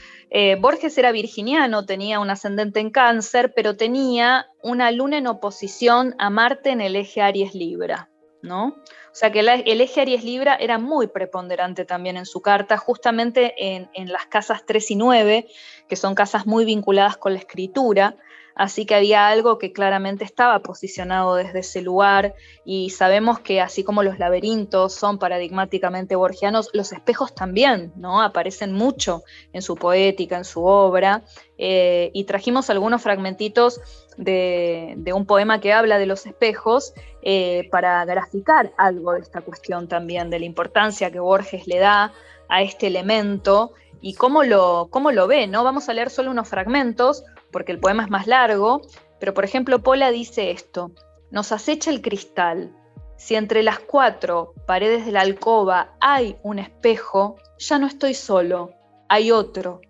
Borges 0.60 0.98
era 0.98 1.12
virginiano, 1.12 1.86
tenía 1.86 2.20
un 2.20 2.32
ascendente 2.32 2.80
en 2.80 2.90
cáncer, 2.90 3.54
pero 3.56 3.78
tenía 3.78 4.48
una 4.64 4.90
luna 4.90 5.20
en 5.20 5.28
oposición 5.28 6.16
a 6.18 6.32
Marte 6.32 6.72
en 6.72 6.82
el 6.82 6.96
eje 6.96 7.22
Aries-Libra, 7.22 8.10
¿no? 8.46 8.68
O 8.68 9.18
sea 9.18 9.32
que 9.32 9.40
el 9.40 9.82
eje 9.82 10.02
Aries 10.02 10.24
Libra 10.24 10.56
era 10.56 10.78
muy 10.78 11.08
preponderante 11.08 11.86
también 11.86 12.18
en 12.18 12.26
su 12.26 12.42
carta, 12.42 12.78
justamente 12.78 13.54
en, 13.58 13.90
en 13.94 14.12
las 14.12 14.26
casas 14.26 14.64
3 14.66 14.92
y 14.92 14.96
9, 14.96 15.48
que 15.88 15.96
son 15.96 16.16
casas 16.16 16.46
muy 16.46 16.66
vinculadas 16.66 17.18
con 17.18 17.34
la 17.34 17.40
escritura, 17.40 18.18
Así 18.56 18.86
que 18.86 18.96
había 18.96 19.28
algo 19.28 19.58
que 19.60 19.74
claramente 19.74 20.24
estaba 20.24 20.60
posicionado 20.60 21.36
desde 21.36 21.60
ese 21.60 21.82
lugar 21.82 22.36
y 22.64 22.90
sabemos 22.90 23.40
que 23.40 23.60
así 23.60 23.84
como 23.84 24.02
los 24.02 24.18
laberintos 24.18 24.94
son 24.94 25.20
paradigmáticamente 25.20 26.16
borgianos, 26.16 26.70
los 26.72 26.94
espejos 26.94 27.36
también, 27.36 27.92
¿no? 27.98 28.22
Aparecen 28.22 28.72
mucho 28.72 29.24
en 29.52 29.62
su 29.62 29.76
poética, 29.76 30.38
en 30.38 30.46
su 30.46 30.64
obra. 30.64 31.24
Eh, 31.58 32.12
y 32.14 32.24
trajimos 32.24 32.70
algunos 32.70 33.02
fragmentitos 33.02 33.82
de, 34.18 34.96
un 35.14 35.26
poema 35.26 35.60
que 35.60 35.74
habla 35.74 35.98
de 35.98 36.06
los 36.06 36.26
espejos 36.26 36.94
eh, 37.22 37.68
para 37.72 38.04
graficar 38.06 38.74
algo 38.78 39.14
de 39.14 39.20
esta 39.20 39.42
cuestión 39.42 39.90
también, 39.90 40.30
de 40.30 40.40
la 40.40 40.46
importancia 40.46 41.12
que 41.12 41.20
Borges 41.20 41.68
le 41.68 41.80
da 41.80 42.14
a 42.48 42.62
este 42.62 42.88
elemento 42.88 43.74
y 44.02 44.14
cómo 44.14 44.44
lo, 44.44 44.88
cómo 44.90 45.12
lo 45.12 45.28
ve, 45.28 45.48
¿no? 45.48 45.64
Vamos 45.64 45.90
a 45.90 45.94
leer 45.94 46.10
solo 46.10 46.32
unos 46.32 46.48
fragmentos 46.48 47.24
porque 47.52 47.72
el 47.72 47.80
poema 47.80 48.04
es 48.04 48.10
más 48.10 48.28
largo, 48.28 48.82
pero 49.20 49.34
por 49.34 49.46
ejemplo 49.46 49.82
Pola 49.82 50.12
dice 50.12 50.52
esto, 50.52 50.92
nos 51.32 51.52
acecha 51.52 51.90
el 51.90 52.02
cristal, 52.02 52.72
si 53.18 53.36
entre 53.36 53.64
las 53.64 53.80
cuatro 53.80 54.54
paredes 54.68 55.06
de 55.06 55.12
la 55.12 55.22
alcoba 55.22 55.96
hay 56.00 56.38
un 56.44 56.60
espejo, 56.60 57.38
ya 57.58 57.80
no 57.80 57.88
estoy 57.88 58.14
solo, 58.14 58.74
hay 59.08 59.32
otro, 59.32 59.82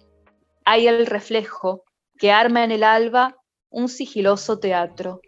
hay 0.64 0.88
el 0.88 1.06
reflejo 1.06 1.84
que 2.18 2.32
arma 2.32 2.64
en 2.64 2.72
el 2.72 2.84
alba 2.84 3.36
un 3.70 3.90
sigiloso 3.90 4.60
teatro. 4.60 5.22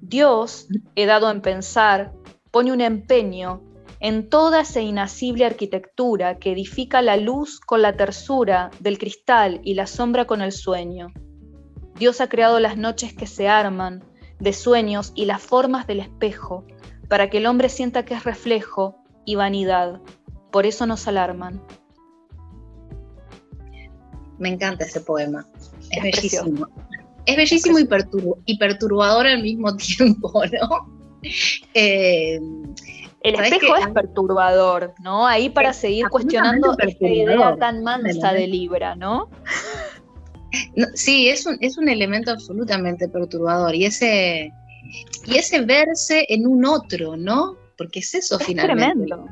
Dios, 0.00 0.66
he 0.94 1.06
dado 1.06 1.30
en 1.30 1.40
pensar, 1.40 2.12
pone 2.50 2.72
un 2.72 2.80
empeño 2.80 3.62
en 4.02 4.28
toda 4.28 4.62
esa 4.62 4.80
inacible 4.80 5.46
arquitectura 5.46 6.36
que 6.40 6.50
edifica 6.50 7.02
la 7.02 7.16
luz 7.16 7.60
con 7.60 7.82
la 7.82 7.96
tersura 7.96 8.72
del 8.80 8.98
cristal 8.98 9.60
y 9.62 9.74
la 9.74 9.86
sombra 9.86 10.26
con 10.26 10.42
el 10.42 10.50
sueño. 10.50 11.12
Dios 11.94 12.20
ha 12.20 12.28
creado 12.28 12.58
las 12.58 12.76
noches 12.76 13.14
que 13.14 13.28
se 13.28 13.46
arman 13.46 14.02
de 14.40 14.52
sueños 14.52 15.12
y 15.14 15.26
las 15.26 15.40
formas 15.40 15.86
del 15.86 16.00
espejo 16.00 16.66
para 17.08 17.30
que 17.30 17.38
el 17.38 17.46
hombre 17.46 17.68
sienta 17.68 18.04
que 18.04 18.14
es 18.14 18.24
reflejo 18.24 18.96
y 19.24 19.36
vanidad. 19.36 20.00
Por 20.50 20.66
eso 20.66 20.84
nos 20.84 21.06
alarman. 21.06 21.62
Me 24.40 24.48
encanta 24.48 24.84
ese 24.84 25.00
poema. 25.00 25.46
Es, 25.90 26.02
bellísimo. 26.02 26.66
Es 27.24 27.36
bellísimo 27.36 27.78
y, 27.78 28.58
perturbador 28.58 29.28
al 29.28 29.42
mismo 29.44 29.76
tiempo, 29.76 30.42
¿no? 30.46 31.02
Eh, 31.72 32.40
el 33.24 33.34
espejo 33.34 33.76
es 33.76 33.88
perturbador, 33.88 34.94
¿no? 35.00 35.26
Ahí 35.26 35.50
para 35.50 35.72
seguir 35.72 36.08
cuestionando 36.08 36.76
esta 36.78 37.08
idea 37.08 37.56
tan 37.56 37.82
mansa 37.82 38.32
de 38.32 38.46
Libra, 38.46 38.96
¿no? 38.96 39.28
sí, 40.94 41.28
es 41.28 41.46
un, 41.46 41.56
es 41.60 41.78
un 41.78 41.88
elemento 41.88 42.30
absolutamente 42.30 43.08
perturbador 43.08 43.74
y 43.74 43.86
ese, 43.86 44.52
y 45.26 45.36
ese 45.36 45.60
verse 45.62 46.26
en 46.28 46.46
un 46.46 46.64
otro, 46.64 47.16
¿no? 47.16 47.56
Porque 47.76 48.00
es 48.00 48.14
eso 48.14 48.38
finalmente. 48.38 49.06
Tremendo. 49.06 49.26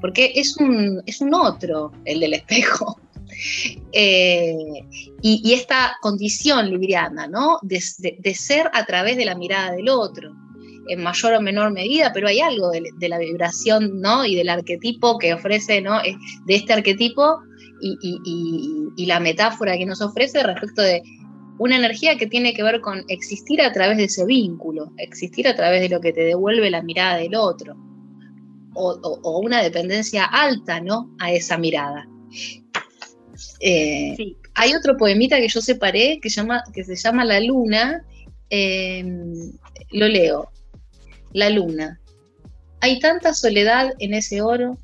Porque 0.00 0.32
es 0.34 0.56
un, 0.58 1.02
es 1.06 1.20
un 1.20 1.34
otro, 1.34 1.92
el 2.04 2.20
del 2.20 2.34
espejo. 2.34 3.00
Eh, 3.92 4.54
y, 5.20 5.52
esta 5.52 5.96
condición 6.00 6.70
libriana, 6.70 7.26
¿no? 7.26 7.58
De, 7.62 7.80
ser 8.34 8.70
a 8.72 8.84
través 8.86 9.16
de 9.16 9.24
la 9.24 9.34
mirada 9.34 9.72
del 9.72 9.88
otro, 9.88 10.34
en 10.88 11.02
mayor 11.02 11.34
o 11.34 11.40
menor 11.40 11.72
medida, 11.72 12.12
pero 12.12 12.28
hay 12.28 12.40
algo 12.40 12.70
de, 12.70 12.82
de 12.96 13.08
la 13.08 13.18
vibración, 13.18 14.00
¿no? 14.00 14.24
Y 14.24 14.34
del 14.34 14.48
arquetipo 14.48 15.18
que 15.18 15.34
ofrece, 15.34 15.80
¿no? 15.80 16.00
De 16.02 16.54
este 16.54 16.72
arquetipo 16.72 17.40
y, 17.80 19.06
la 19.06 19.20
metáfora 19.20 19.76
que 19.76 19.86
nos 19.86 20.00
ofrece 20.00 20.42
respecto 20.42 20.82
de 20.82 21.02
una 21.58 21.76
energía 21.76 22.16
que 22.16 22.26
tiene 22.26 22.54
que 22.54 22.62
ver 22.62 22.80
con 22.80 23.04
existir 23.08 23.62
a 23.62 23.72
través 23.72 23.96
de 23.96 24.04
ese 24.04 24.24
vínculo, 24.26 24.92
existir 24.98 25.48
a 25.48 25.56
través 25.56 25.80
de 25.80 25.88
lo 25.88 26.00
que 26.00 26.12
te 26.12 26.22
devuelve 26.22 26.70
la 26.70 26.82
mirada 26.82 27.16
del 27.16 27.34
otro, 27.34 27.76
o, 28.74 29.40
una 29.40 29.62
dependencia 29.62 30.24
alta 30.24 30.80
¿no? 30.80 31.14
a 31.18 31.32
esa 31.32 31.56
mirada. 31.56 32.06
Eh, 33.60 34.16
hay 34.54 34.74
otro 34.74 34.96
poemita 34.96 35.38
que 35.38 35.48
yo 35.48 35.60
separé 35.60 36.18
que, 36.20 36.28
llama, 36.28 36.62
que 36.74 36.84
se 36.84 36.96
llama 36.96 37.24
La 37.24 37.40
Luna, 37.40 38.02
em, 38.50 39.52
lo 39.92 40.08
leo, 40.08 40.50
La 41.36 41.50
Luna. 41.50 42.00
Hay 42.80 42.98
tanta 42.98 43.34
soledad 43.34 43.92
en 43.98 44.14
ese 44.14 44.40
oro, 44.40 44.78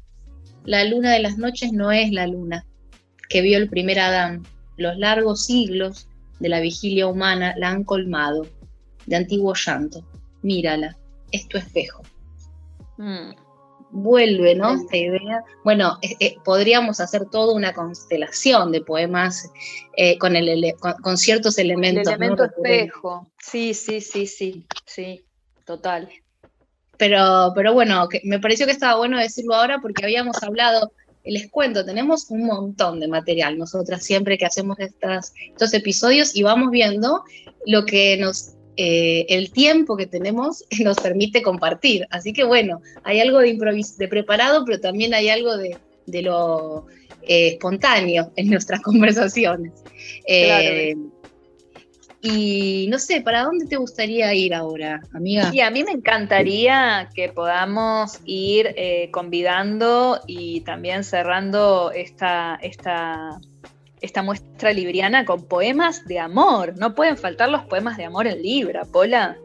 la 0.67 0.85
luna 0.85 1.11
de 1.15 1.21
las 1.21 1.39
noches 1.39 1.73
no 1.73 1.91
es 1.91 2.13
la 2.13 2.27
luna, 2.27 2.67
que 3.31 3.41
vio 3.41 3.57
el 3.57 3.71
primer 3.71 3.99
Adán, 3.99 4.43
los 4.77 4.99
largos 4.99 5.47
siglos 5.47 6.11
de 6.41 6.51
la 6.51 6.61
vigilia 6.61 7.07
humana 7.07 7.55
la 7.57 7.71
han 7.71 7.85
colmado 7.85 8.47
de 9.07 9.17
antiguo 9.17 9.55
llanto. 9.55 10.05
Mírala, 10.43 10.99
es 11.31 11.49
tu 11.49 11.57
espejo. 11.57 12.03
Mm. 12.99 13.31
Vuelve, 13.91 14.55
¿no? 14.55 14.75
Esta 14.75 14.97
idea. 14.99 15.43
Bueno, 15.65 15.97
eh, 16.03 16.17
eh, 16.21 16.37
podríamos 16.45 17.01
hacer 17.01 17.31
toda 17.31 17.55
una 17.55 17.73
constelación 17.73 18.73
de 18.73 18.83
poemas 18.83 19.51
eh, 19.97 20.19
con, 20.19 20.37
el, 20.37 20.75
con, 21.03 21.17
ciertos 21.17 21.57
elementos. 21.57 22.07
El 22.09 22.13
elemento 22.13 22.45
espejo. 22.45 23.27
Sí, 23.39 23.73
sí, 23.73 24.03
sí, 24.03 24.27
sí, 24.27 24.67
sí, 24.85 25.25
total. 25.65 26.11
Pero, 27.03 27.51
pero 27.57 27.73
bueno, 27.73 28.09
me 28.23 28.39
pareció 28.39 28.65
que 28.65 28.71
estaba 28.71 28.97
bueno 28.97 29.19
decirlo 29.19 29.57
ahora 29.57 29.81
porque 29.83 30.05
habíamos 30.05 30.41
hablado 30.41 30.93
les 31.25 31.51
cuento, 31.51 31.85
tenemos 31.85 32.31
un 32.31 32.45
montón 32.45 33.01
de 33.01 33.09
material 33.09 33.59
nosotras 33.59 34.05
siempre 34.05 34.39
que 34.39 34.47
hacemos 34.47 34.79
estas, 34.79 35.35
estos 35.49 35.75
episodios 35.75 36.37
y 36.37 36.45
vamos 36.45 36.71
viendo 36.71 37.25
lo 37.67 37.87
que 37.87 38.17
nos, 38.19 38.53
eh, 38.77 39.27
el 39.31 39.51
tiempo 39.51 39.97
que 39.97 40.07
tenemos 40.07 40.65
nos 40.85 40.97
permite 40.99 41.43
compartir. 41.43 42.07
Así 42.11 42.33
que 42.33 42.45
bueno, 42.45 42.81
hay 43.03 43.19
algo 43.19 43.41
de, 43.41 43.59
de 43.99 44.09
preparado, 44.09 44.65
pero 44.65 44.79
también 44.79 45.13
hay 45.13 45.29
algo 45.29 45.57
de, 45.57 45.77
lo 46.23 46.87
eh, 47.23 47.49
espontáneo 47.49 48.31
en 48.37 48.49
nuestras 48.49 48.81
conversaciones. 48.83 49.73
Eh, 50.29 50.95
y 52.25 52.87
no 52.89 53.01
sé, 53.01 53.21
¿para 53.21 53.43
dónde 53.43 53.67
te 53.67 53.77
gustaría 53.77 54.33
ir 54.33 54.55
ahora, 54.55 55.03
amiga? 55.13 55.51
Sí, 55.51 55.61
a 55.61 55.73
mí 55.73 55.83
me 55.83 55.91
encantaría 55.91 57.11
que 57.17 57.29
podamos 57.29 58.21
ir 58.25 58.73
eh, 58.77 59.11
convidando 59.11 60.21
y 60.29 60.61
también 60.61 61.03
cerrando 61.03 61.91
esta, 61.91 62.61
esta, 62.63 63.41
esta 64.01 64.23
muestra 64.23 64.73
libriana 64.73 65.25
con 65.25 65.49
poemas 65.49 66.05
de 66.07 66.21
amor. 66.21 66.75
No 66.79 66.95
pueden 66.95 67.17
faltar 67.17 67.49
los 67.49 67.65
poemas 67.65 67.97
de 67.97 68.05
amor 68.05 68.29
en 68.29 68.41
Libra, 68.41 68.85
Pola. 68.85 69.37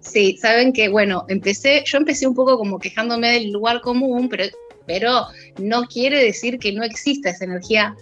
Sí, 0.00 0.36
saben 0.36 0.74
que, 0.74 0.90
bueno, 0.90 1.24
empecé, 1.28 1.84
yo 1.86 1.96
empecé 1.96 2.26
un 2.26 2.34
poco 2.34 2.58
como 2.58 2.78
quejándome 2.78 3.32
del 3.32 3.50
lugar 3.50 3.80
común, 3.80 4.28
pero, 4.28 4.44
pero 4.86 5.24
no 5.58 5.84
quiere 5.84 6.22
decir 6.22 6.58
que 6.58 6.72
no 6.72 6.84
exista 6.84 7.30
esa 7.30 7.46
energía 7.46 7.96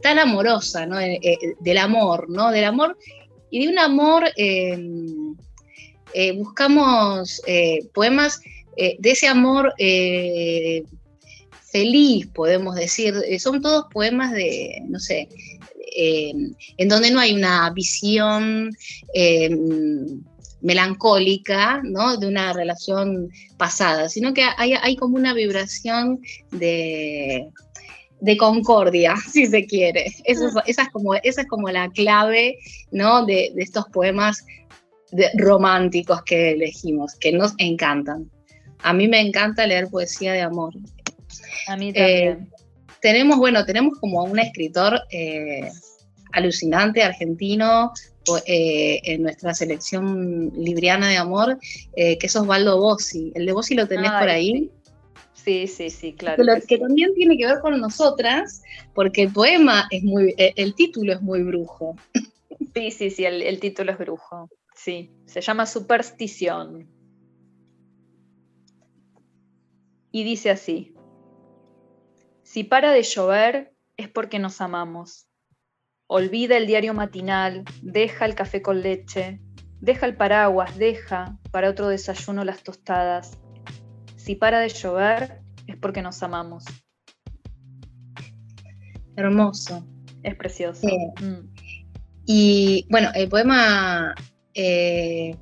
tan 0.00 0.18
amorosa, 0.18 0.86
¿no? 0.86 0.98
Eh, 0.98 1.18
eh, 1.22 1.38
del 1.60 1.78
amor, 1.78 2.28
¿no? 2.28 2.50
Del 2.50 2.64
amor 2.64 2.96
y 3.50 3.64
de 3.64 3.72
un 3.72 3.78
amor, 3.78 4.24
em, 4.36 5.34
eh, 6.14 6.32
buscamos 6.32 7.40
poemas 7.92 8.40
de 8.76 9.10
ese 9.10 9.26
amor 9.26 9.74
feliz, 11.72 12.28
podemos 12.28 12.76
decir, 12.76 13.14
son 13.40 13.60
todos 13.60 13.86
poemas 13.92 14.32
de, 14.32 14.82
no 14.86 15.00
sé, 15.00 15.28
em, 15.96 16.54
en 16.76 16.88
donde 16.88 17.10
no 17.10 17.18
hay 17.18 17.34
una 17.34 17.70
visión 17.70 18.70
em, 19.14 20.22
melancólica. 20.60 21.82
De 22.20 22.26
una 22.26 22.52
relación 22.52 23.30
pasada, 23.56 24.08
sino 24.08 24.32
que 24.32 24.44
hay, 24.56 24.74
hay 24.74 24.96
como 24.96 25.16
una 25.16 25.34
vibración 25.34 26.20
de 26.52 27.48
de 28.20 28.36
concordia, 28.36 29.14
si 29.32 29.46
se 29.46 29.66
quiere. 29.66 30.12
Eso, 30.24 30.48
esa, 30.66 30.82
es 30.82 30.88
como, 30.90 31.14
esa 31.14 31.42
es 31.42 31.46
como 31.46 31.68
la 31.70 31.88
clave 31.90 32.58
¿no? 32.90 33.24
de, 33.24 33.52
estos 33.56 33.86
poemas 33.86 34.44
románticos 35.34 36.22
que 36.22 36.52
elegimos, 36.52 37.14
que 37.14 37.32
nos 37.32 37.54
encantan. 37.58 38.30
A 38.82 38.92
mí 38.92 39.08
me 39.08 39.20
encanta 39.20 39.66
leer 39.66 39.88
poesía 39.88 40.32
de 40.32 40.42
amor. 40.42 40.74
A 41.66 41.76
mí 41.76 41.92
también. 41.92 41.94
Eh, 41.94 42.38
tenemos, 43.00 43.38
bueno, 43.38 43.64
tenemos 43.64 43.98
como 43.98 44.24
un 44.24 44.38
escritor 44.38 45.00
eh, 45.10 45.70
alucinante, 46.32 47.02
argentino, 47.02 47.92
eh, 48.46 49.00
en 49.04 49.22
nuestra 49.22 49.54
selección 49.54 50.52
libriana 50.54 51.08
de 51.08 51.16
amor, 51.16 51.58
que 51.96 52.18
es 52.20 52.36
Osvaldo 52.36 52.78
Bossi. 52.78 53.32
¿El 53.34 53.46
de 53.46 53.52
Bossi 53.52 53.74
lo 53.74 53.88
tenés 53.88 54.10
por 54.10 54.28
ahí? 54.28 54.70
Sí, 55.48 55.66
sí, 55.66 55.88
sí, 55.88 56.12
claro. 56.12 56.44
que, 56.66 56.76
también 56.76 57.14
tiene 57.14 57.38
que 57.38 57.46
ver 57.46 57.60
con 57.60 57.80
nosotras, 57.80 58.60
porque 58.92 59.22
el 59.22 59.32
poema 59.32 59.88
es 59.90 60.04
muy, 60.04 60.34
eh, 60.36 60.52
el 60.56 60.74
título 60.74 61.14
es 61.14 61.22
muy 61.22 61.42
brujo. 61.42 61.96
Sí, 62.74 62.90
sí, 62.90 63.08
sí, 63.08 63.24
el, 63.24 63.58
título 63.58 63.92
es 63.92 63.98
brujo. 63.98 64.50
Sí, 64.74 65.10
se 65.24 65.40
llama 65.40 65.64
Superstición. 65.64 66.86
Y 70.12 70.22
dice 70.22 70.50
así, 70.50 70.94
si 72.42 72.62
para 72.62 72.92
de 72.92 73.02
llover 73.02 73.72
es 73.96 74.10
porque 74.10 74.38
nos 74.38 74.60
amamos. 74.60 75.28
Olvida 76.08 76.58
el 76.58 76.66
diario 76.66 76.92
matinal, 76.92 77.64
deja 77.80 78.26
el 78.26 78.34
café 78.34 78.60
con 78.60 78.82
leche, 78.82 79.40
deja 79.80 80.04
el 80.04 80.14
paraguas, 80.14 80.76
deja 80.76 81.38
para 81.50 81.70
otro 81.70 81.88
desayuno 81.88 82.44
las 82.44 82.62
tostadas, 82.62 83.38
si 84.28 84.34
para 84.34 84.60
de 84.60 84.68
llover 84.68 85.40
es 85.66 85.76
porque 85.78 86.02
nos 86.02 86.22
amamos. 86.22 86.62
Hermoso. 89.16 89.86
Es 90.22 90.34
precioso. 90.34 90.86
Mm. 90.86 91.48
Y 92.26 92.86
bueno, 92.90 93.08
el 93.14 93.30
poema 93.30 94.14
eh, 94.52 95.34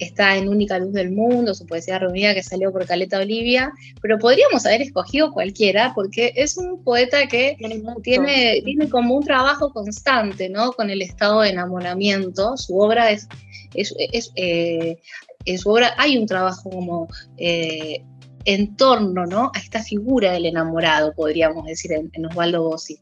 está 0.00 0.36
en 0.36 0.48
Única 0.48 0.76
Luz 0.80 0.92
del 0.92 1.12
Mundo, 1.12 1.54
su 1.54 1.66
poesía 1.66 2.00
reunida 2.00 2.34
que 2.34 2.42
salió 2.42 2.72
por 2.72 2.84
Caleta 2.84 3.20
Olivia, 3.20 3.72
pero 4.00 4.18
podríamos 4.18 4.66
haber 4.66 4.82
escogido 4.82 5.30
cualquiera 5.30 5.92
porque 5.94 6.32
es 6.34 6.56
un 6.56 6.82
poeta 6.82 7.28
que 7.28 7.56
tiene, 8.02 8.60
tiene, 8.64 8.88
como 8.90 9.18
un 9.18 9.24
trabajo 9.24 9.72
constante 9.72 10.48
¿no? 10.48 10.72
con 10.72 10.90
el 10.90 11.00
estado 11.00 11.42
de 11.42 11.50
enamoramiento. 11.50 12.56
Su 12.56 12.76
obra 12.76 13.12
es, 13.12 13.28
es, 13.72 14.32
eh, 14.34 14.96
en 15.44 15.58
su 15.58 15.70
obra 15.70 15.94
hay 15.96 16.18
un 16.18 16.26
trabajo 16.26 16.70
como 16.70 17.06
eh, 17.36 18.02
en 18.44 18.76
torno 18.76 19.26
¿no? 19.26 19.50
a 19.54 19.58
esta 19.58 19.82
figura 19.82 20.32
del 20.32 20.46
enamorado, 20.46 21.12
podríamos 21.14 21.64
decir, 21.64 21.92
en, 21.92 22.26
Osvaldo 22.26 22.62
Bossi, 22.62 22.98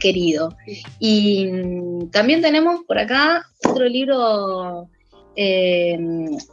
querido. 0.00 0.56
Y 0.98 1.46
mm, 1.46 2.10
también 2.10 2.42
tenemos 2.42 2.80
por 2.86 2.98
acá 2.98 3.44
otro 3.64 3.86
libro 3.86 4.88
eh, 5.38 5.98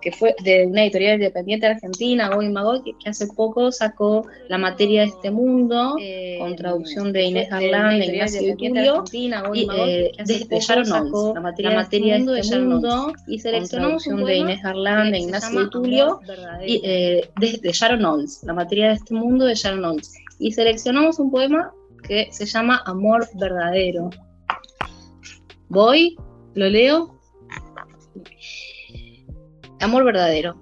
que 0.02 0.12
fue 0.12 0.36
de 0.43 0.65
una 0.67 0.84
editorial 0.84 1.15
independiente 1.15 1.67
argentina, 1.67 2.30
Goy 2.30 2.50
Magoy, 2.50 2.82
que, 2.84 3.10
hace 3.10 3.28
poco 3.28 3.72
sacó 3.72 4.28
La 4.50 4.58
materia 4.58 5.02
de 5.02 5.08
este 5.08 5.32
mundo, 5.32 5.96
eh, 6.02 6.38
con 6.39 6.56
traducción 6.58 7.13
de 7.13 7.24
Inés 7.24 7.52
Arlán, 7.52 8.00
de 8.00 8.06
Ignacio 8.08 8.58
Tulio, 8.58 9.04
y 9.54 9.67
eh, 9.74 10.12
de, 10.26 10.60
Sharon 10.60 10.86
Knowles, 10.86 11.34
La 11.34 11.39
materia, 11.39 11.69
de 12.17 12.39
este 12.39 12.60
mundo, 12.60 13.13
y 13.26 13.39
seleccionamos 13.39 14.04
traducción 14.04 14.26
de 14.26 14.38
Inés 14.38 14.65
Arlán, 14.65 15.12
de 15.12 15.19
Ignacio 15.19 15.69
Tulio, 15.69 16.19
y 16.65 16.82
de, 16.82 17.72
Sharon 17.72 18.00
Knowles, 18.00 18.43
La 18.43 18.54
materia 18.54 18.89
de 18.89 18.96
este 18.96 19.13
mundo 19.13 19.46
de 19.46 19.56
Sharon 19.56 19.80
Knowles. 19.80 20.13
Y 20.39 20.52
seleccionamos 20.52 21.19
un 21.19 21.32
poema 21.32 21.72
que 22.06 22.28
se 22.32 22.46
llama 22.46 22.84
Amor 22.86 23.30
verdadero. 23.36 24.10
Voy, 25.69 26.17
lo 26.54 26.67
leo. 26.67 27.17
Amor 29.79 30.05
verdadero. 30.05 30.55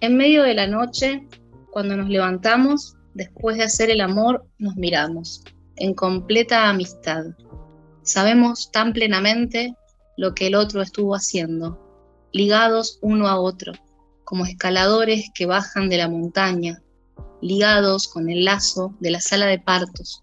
En 0.00 0.16
medio 0.16 0.42
de 0.42 0.54
la 0.54 0.66
noche, 0.66 1.26
cuando 1.70 1.96
nos 1.96 2.08
levantamos, 2.08 2.96
después 3.14 3.56
de 3.56 3.64
hacer 3.64 3.90
el 3.90 4.00
amor, 4.00 4.46
nos 4.58 4.76
miramos, 4.76 5.42
en 5.76 5.94
completa 5.94 6.68
amistad. 6.68 7.24
Sabemos 8.02 8.70
tan 8.70 8.92
plenamente 8.92 9.74
lo 10.16 10.34
que 10.34 10.48
el 10.48 10.54
otro 10.54 10.82
estuvo 10.82 11.14
haciendo, 11.14 11.80
ligados 12.32 12.98
uno 13.02 13.28
a 13.28 13.40
otro, 13.40 13.72
como 14.24 14.44
escaladores 14.44 15.30
que 15.34 15.46
bajan 15.46 15.88
de 15.88 15.98
la 15.98 16.08
montaña, 16.08 16.82
ligados 17.40 18.08
con 18.08 18.28
el 18.28 18.44
lazo 18.44 18.94
de 19.00 19.10
la 19.10 19.20
sala 19.20 19.46
de 19.46 19.58
partos. 19.58 20.22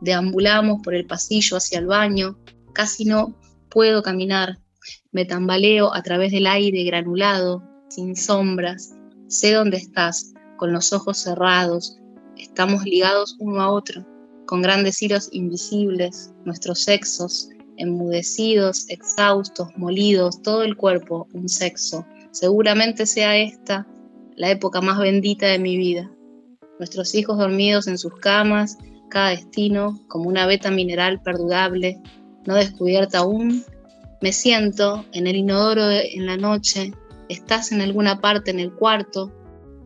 Deambulamos 0.00 0.80
por 0.82 0.94
el 0.94 1.06
pasillo 1.06 1.56
hacia 1.56 1.78
el 1.80 1.86
baño, 1.86 2.38
casi 2.72 3.04
no 3.04 3.34
puedo 3.68 4.02
caminar, 4.02 4.58
me 5.14 5.24
tambaleo 5.24 5.94
a 5.94 6.02
través 6.02 6.32
del 6.32 6.46
aire 6.46 6.84
granulado, 6.84 7.62
sin 7.88 8.14
sombras, 8.16 8.94
sé 9.28 9.52
dónde 9.52 9.78
estás, 9.78 10.34
con 10.56 10.72
los 10.72 10.92
ojos 10.92 11.18
cerrados, 11.18 11.98
estamos 12.36 12.84
ligados 12.84 13.36
uno 13.38 13.62
a 13.62 13.70
otro, 13.70 14.06
con 14.46 14.60
grandes 14.60 15.00
hilos 15.00 15.28
invisibles, 15.32 16.32
nuestros 16.44 16.80
sexos, 16.80 17.48
enmudecidos, 17.76 18.88
exhaustos, 18.88 19.68
molidos, 19.76 20.42
todo 20.42 20.62
el 20.62 20.76
cuerpo, 20.76 21.28
un 21.32 21.48
sexo. 21.48 22.04
Seguramente 22.30 23.06
sea 23.06 23.36
esta 23.36 23.86
la 24.36 24.50
época 24.50 24.80
más 24.80 24.98
bendita 24.98 25.46
de 25.46 25.58
mi 25.60 25.76
vida. 25.76 26.10
Nuestros 26.78 27.14
hijos 27.14 27.38
dormidos 27.38 27.86
en 27.86 27.98
sus 27.98 28.14
camas, 28.16 28.78
cada 29.10 29.30
destino 29.30 30.00
como 30.08 30.28
una 30.28 30.46
beta 30.46 30.70
mineral 30.70 31.22
perdurable, 31.22 32.00
no 32.46 32.56
descubierta 32.56 33.18
aún. 33.18 33.64
Me 34.24 34.32
siento 34.32 35.04
en 35.12 35.26
el 35.26 35.36
inodoro 35.36 35.90
en 35.90 36.24
la 36.24 36.38
noche, 36.38 36.94
estás 37.28 37.72
en 37.72 37.82
alguna 37.82 38.22
parte 38.22 38.52
en 38.52 38.58
el 38.58 38.72
cuarto, 38.72 39.30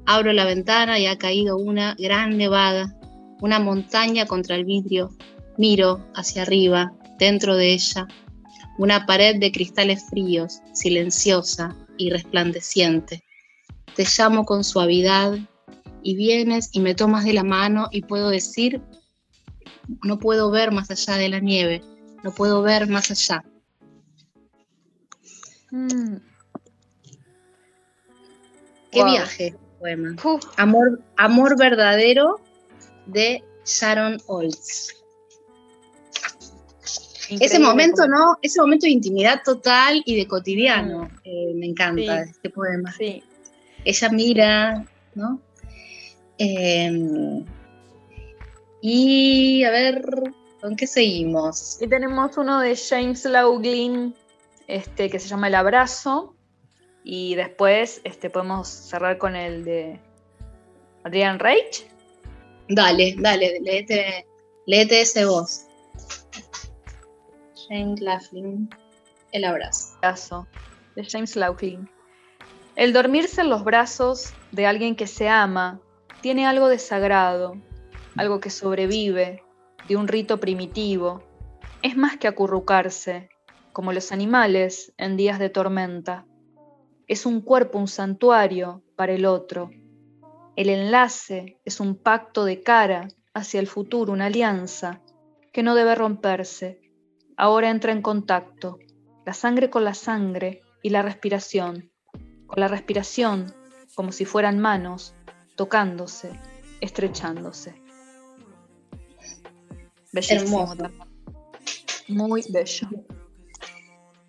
abro 0.06 0.32
la 0.32 0.44
ventana 0.44 0.96
y 1.00 1.06
ha 1.06 1.18
caído 1.18 1.56
una 1.56 1.96
gran 1.98 2.36
nevada, 2.36 2.96
una 3.40 3.58
montaña 3.58 4.26
contra 4.26 4.54
el 4.54 4.64
vidrio, 4.64 5.10
miro 5.56 6.06
hacia 6.14 6.42
arriba, 6.42 6.92
dentro 7.18 7.56
de 7.56 7.72
ella, 7.72 8.06
una 8.78 9.06
pared 9.06 9.40
de 9.40 9.50
cristales 9.50 10.04
fríos, 10.08 10.60
silenciosa 10.72 11.74
y 11.96 12.10
resplandeciente. 12.10 13.24
Te 13.96 14.04
llamo 14.04 14.44
con 14.44 14.62
suavidad 14.62 15.36
y 16.04 16.14
vienes 16.14 16.70
y 16.70 16.78
me 16.78 16.94
tomas 16.94 17.24
de 17.24 17.32
la 17.32 17.42
mano 17.42 17.88
y 17.90 18.02
puedo 18.02 18.30
decir, 18.30 18.82
no 20.04 20.20
puedo 20.20 20.52
ver 20.52 20.70
más 20.70 20.92
allá 20.92 21.16
de 21.16 21.28
la 21.28 21.40
nieve, 21.40 21.82
no 22.22 22.30
puedo 22.30 22.62
ver 22.62 22.86
más 22.86 23.10
allá. 23.10 23.42
Mm. 25.70 26.16
Qué 28.90 29.04
viaje, 29.04 29.54
poema. 29.78 30.16
Amor, 30.56 31.02
amor 31.16 31.58
verdadero 31.58 32.40
de 33.06 33.44
Sharon 33.64 34.18
Olds. 34.26 34.94
Ese 37.28 37.58
momento, 37.58 38.08
¿no? 38.08 38.38
Ese 38.40 38.60
momento 38.60 38.86
de 38.86 38.92
intimidad 38.92 39.42
total 39.44 40.02
y 40.06 40.16
de 40.16 40.26
cotidiano, 40.26 41.04
mm. 41.04 41.18
eh, 41.24 41.52
me 41.54 41.66
encanta 41.66 42.22
este 42.22 42.48
poema. 42.50 42.92
Sí. 42.96 43.22
Ella 43.84 44.08
mira, 44.08 44.86
¿no? 45.14 45.40
Em, 46.38 47.44
y 48.80 49.64
a 49.64 49.70
ver, 49.70 50.04
¿con 50.60 50.76
qué 50.76 50.86
seguimos? 50.86 51.78
Y 51.80 51.88
tenemos 51.88 52.36
uno 52.36 52.60
de 52.60 52.76
James 52.76 53.24
Laughlin, 53.24 54.14
este, 54.68 55.10
que 55.10 55.18
se 55.18 55.28
llama 55.28 55.48
El 55.48 55.56
Abrazo. 55.56 56.36
Y 57.02 57.34
después 57.34 58.00
este, 58.04 58.30
podemos 58.30 58.68
cerrar 58.68 59.18
con 59.18 59.34
el 59.34 59.64
de 59.64 60.00
Adrian 61.04 61.38
Reich. 61.38 61.88
Dale, 62.68 63.16
dale, 63.18 63.58
léete, 63.60 64.26
léete 64.66 65.00
ese 65.00 65.24
voz. 65.24 65.64
James 67.68 68.00
Laughlin, 68.00 68.68
El 69.32 69.44
Abrazo. 69.44 70.46
De 70.94 71.04
James 71.04 71.34
Laughlin. 71.34 71.88
El 72.76 72.92
dormirse 72.92 73.40
en 73.40 73.50
los 73.50 73.64
brazos 73.64 74.32
de 74.52 74.66
alguien 74.66 74.94
que 74.96 75.06
se 75.06 75.28
ama 75.28 75.80
tiene 76.20 76.46
algo 76.46 76.68
de 76.68 76.78
sagrado, 76.78 77.56
algo 78.16 78.40
que 78.40 78.50
sobrevive, 78.50 79.42
de 79.88 79.96
un 79.96 80.08
rito 80.08 80.38
primitivo. 80.38 81.22
Es 81.82 81.96
más 81.96 82.18
que 82.18 82.28
acurrucarse, 82.28 83.30
como 83.72 83.92
los 83.92 84.12
animales 84.12 84.92
en 84.96 85.16
días 85.16 85.38
de 85.38 85.50
tormenta. 85.50 86.26
Es 87.06 87.26
un 87.26 87.40
cuerpo, 87.40 87.78
un 87.78 87.88
santuario 87.88 88.82
para 88.96 89.12
el 89.12 89.24
otro. 89.24 89.70
El 90.56 90.68
enlace 90.68 91.60
es 91.64 91.80
un 91.80 91.96
pacto 91.96 92.44
de 92.44 92.62
cara 92.62 93.08
hacia 93.34 93.60
el 93.60 93.66
futuro, 93.66 94.12
una 94.12 94.26
alianza 94.26 95.00
que 95.52 95.62
no 95.62 95.74
debe 95.74 95.94
romperse. 95.94 96.80
Ahora 97.36 97.70
entra 97.70 97.92
en 97.92 98.02
contacto, 98.02 98.78
la 99.24 99.32
sangre 99.32 99.70
con 99.70 99.84
la 99.84 99.94
sangre 99.94 100.62
y 100.82 100.90
la 100.90 101.02
respiración, 101.02 101.90
con 102.46 102.60
la 102.60 102.68
respiración 102.68 103.54
como 103.94 104.12
si 104.12 104.24
fueran 104.24 104.58
manos, 104.58 105.14
tocándose, 105.56 106.30
estrechándose. 106.80 107.74
Bellísimo. 110.12 110.72
Muy 112.08 112.44
bello. 112.48 112.88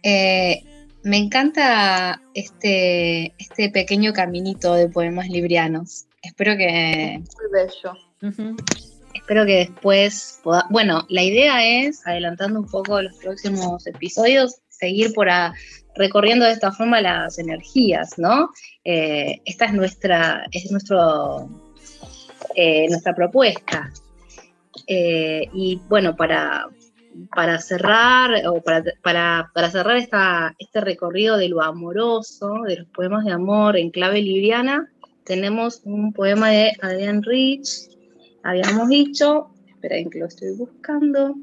Eh, 0.04 0.64
me 1.04 1.18
encanta 1.18 2.22
este, 2.34 3.34
este 3.38 3.70
pequeño 3.70 4.14
caminito 4.14 4.74
de 4.74 4.90
poemas 4.90 5.30
librianos. 5.30 6.06
Espero 6.22 6.58
que. 6.58 7.22
Muy 7.22 7.52
bello. 7.54 8.54
Espero 9.14 9.46
que 9.46 9.56
después. 9.58 10.42
Bueno, 10.70 11.06
la 11.10 11.24
idea 11.24 11.66
es, 11.66 12.06
adelantando 12.06 12.60
un 12.60 12.68
poco 12.68 13.02
los 13.02 13.16
próximos 13.16 13.88
episodios, 13.88 14.58
seguir 14.70 15.14
por 15.14 15.30
recorriendo 15.96 16.46
de 16.46 16.54
esta 16.54 16.72
forma 16.72 17.02
las 17.02 17.40
energías, 17.40 18.18
¿no? 18.18 18.50
Eh, 18.84 19.42
esta 19.46 19.66
es 19.66 19.74
nuestra, 19.74 20.46
es 20.52 20.72
nuestro, 20.72 21.50
eh, 22.56 22.88
nuestra 22.90 23.14
propuesta. 23.14 23.92
Eh, 24.88 25.50
y 25.54 25.82
bueno, 25.90 26.16
para, 26.16 26.70
para 27.36 27.60
cerrar, 27.60 28.32
o 28.48 28.62
para, 28.62 29.52
cerrar 29.72 29.98
esta, 29.98 30.56
este 30.60 30.82
recorrido 30.82 31.38
de 31.38 31.50
lo 31.50 31.62
amoroso, 31.62 32.62
de 32.68 32.78
los 32.78 32.88
poemas 32.90 33.26
de 33.26 33.32
amor 33.32 33.78
en 33.78 33.90
clave 33.90 34.22
libriana, 34.22 34.92
tenemos 35.24 35.82
un 35.84 36.14
poema 36.14 36.50
de 36.50 36.74
Adrian 36.82 37.22
Rich, 37.24 37.90
habíamos 38.44 38.90
dicho, 38.90 39.50
esperen 39.68 40.10
que 40.10 40.20
lo 40.20 40.26
estoy 40.26 40.56
buscando. 40.56 41.36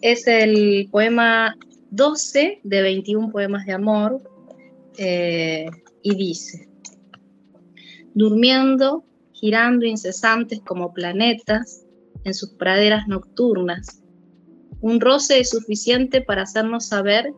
Es 0.00 0.26
el 0.26 0.88
poema 0.90 1.56
12 1.90 2.60
de 2.62 2.82
21 2.82 3.30
poemas 3.30 3.66
de 3.66 3.72
amor 3.72 4.20
eh, 4.96 5.70
y 6.02 6.14
dice, 6.14 6.68
durmiendo, 8.14 9.04
girando 9.40 9.86
incesantes 9.86 10.60
como 10.60 10.92
planetas 10.92 11.84
en 12.24 12.34
sus 12.34 12.50
praderas 12.50 13.06
nocturnas, 13.06 14.02
un 14.80 15.00
roce 15.00 15.40
es 15.40 15.50
suficiente 15.50 16.20
para 16.20 16.42
hacernos 16.42 16.86
saber 16.86 17.32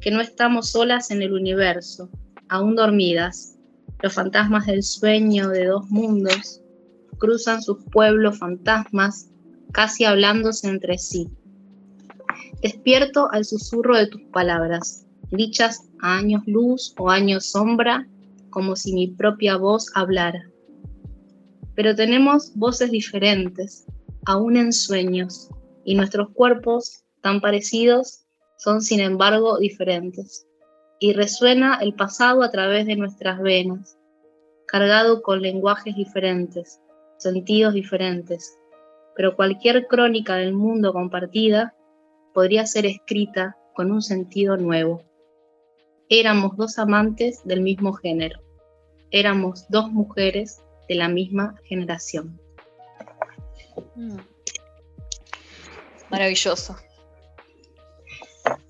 que 0.00 0.12
no 0.12 0.20
estamos 0.20 0.70
solas 0.70 1.10
en 1.10 1.22
el 1.22 1.32
universo, 1.32 2.08
aún 2.48 2.76
dormidas. 2.76 3.56
Los 4.00 4.14
fantasmas 4.14 4.66
del 4.66 4.84
sueño 4.84 5.48
de 5.48 5.66
dos 5.66 5.90
mundos 5.90 6.62
cruzan 7.18 7.62
sus 7.62 7.82
pueblos 7.90 8.38
fantasmas, 8.38 9.28
casi 9.72 10.04
hablándose 10.04 10.68
entre 10.68 10.98
sí. 10.98 11.28
Despierto 12.62 13.28
al 13.32 13.44
susurro 13.44 13.96
de 13.96 14.06
tus 14.06 14.22
palabras, 14.32 15.04
dichas 15.32 15.88
a 16.00 16.16
años 16.16 16.42
luz 16.46 16.94
o 16.96 17.10
años 17.10 17.50
sombra, 17.50 18.06
como 18.50 18.76
si 18.76 18.92
mi 18.92 19.08
propia 19.08 19.56
voz 19.56 19.86
hablara. 19.94 20.48
Pero 21.78 21.94
tenemos 21.94 22.56
voces 22.56 22.90
diferentes, 22.90 23.86
aún 24.26 24.56
en 24.56 24.72
sueños, 24.72 25.48
y 25.84 25.94
nuestros 25.94 26.30
cuerpos, 26.30 27.04
tan 27.22 27.40
parecidos, 27.40 28.24
son 28.56 28.80
sin 28.80 28.98
embargo 28.98 29.58
diferentes. 29.60 30.44
Y 30.98 31.12
resuena 31.12 31.78
el 31.80 31.94
pasado 31.94 32.42
a 32.42 32.50
través 32.50 32.84
de 32.86 32.96
nuestras 32.96 33.38
venas, 33.38 33.96
cargado 34.66 35.22
con 35.22 35.40
lenguajes 35.40 35.94
diferentes, 35.94 36.80
sentidos 37.16 37.74
diferentes. 37.74 38.58
Pero 39.14 39.36
cualquier 39.36 39.86
crónica 39.86 40.34
del 40.34 40.54
mundo 40.54 40.92
compartida 40.92 41.76
podría 42.34 42.66
ser 42.66 42.86
escrita 42.86 43.56
con 43.76 43.92
un 43.92 44.02
sentido 44.02 44.56
nuevo. 44.56 45.04
Éramos 46.08 46.56
dos 46.56 46.76
amantes 46.80 47.40
del 47.44 47.60
mismo 47.60 47.92
género. 47.92 48.40
Éramos 49.12 49.64
dos 49.68 49.92
mujeres 49.92 50.60
de 50.88 50.94
la 50.94 51.08
misma 51.08 51.54
generación. 51.64 52.40
Mm. 53.94 54.18
Maravilloso. 56.10 56.76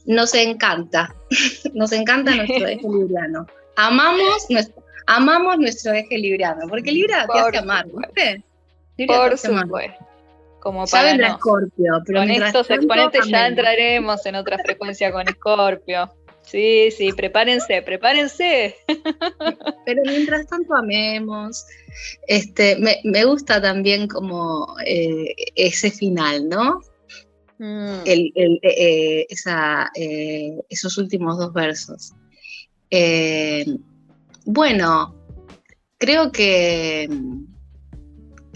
Nos 0.06 0.34
encanta, 0.34 1.14
nos 1.74 1.92
encanta 1.92 2.34
nuestro 2.34 2.66
eje 2.66 2.88
libriano. 2.88 3.46
Amamos 3.76 4.46
nuestro, 4.50 4.82
amamos 5.06 5.58
nuestro 5.58 5.92
eje 5.92 6.18
libriano, 6.18 6.66
porque 6.68 6.90
Libra 6.90 7.26
te 7.32 7.38
hace 7.38 7.58
amar, 7.58 7.86
¿viste? 7.86 8.44
Por 9.06 9.38
supuesto 9.38 10.08
como 10.60 10.86
para 10.86 11.34
Scorpio, 11.34 12.02
pero 12.04 12.20
con 12.20 12.30
estos 12.30 12.70
exponentes 12.70 13.26
ya 13.26 13.46
entraremos 13.46 14.24
en 14.26 14.34
otra 14.36 14.58
frecuencia 14.58 15.12
con 15.12 15.26
Scorpio. 15.26 16.12
Sí, 16.50 16.90
sí, 16.90 17.12
prepárense, 17.12 17.82
prepárense. 17.82 18.74
Pero 19.86 20.02
mientras 20.04 20.46
tanto 20.46 20.74
amemos. 20.74 21.66
Este, 22.26 22.76
me, 22.76 23.24
gusta 23.24 23.60
también 23.60 24.08
como 24.08 24.66
eh, 24.86 25.34
ese 25.56 25.90
final, 25.90 26.48
¿no? 26.48 26.80
Mm. 27.58 28.00
El, 28.06 28.32
eh, 28.62 29.26
eh, 29.28 30.58
esos 30.70 30.96
últimos 30.96 31.38
dos 31.38 31.52
versos. 31.52 32.12
bueno, 34.46 35.14
creo 35.98 36.32
que 36.32 37.08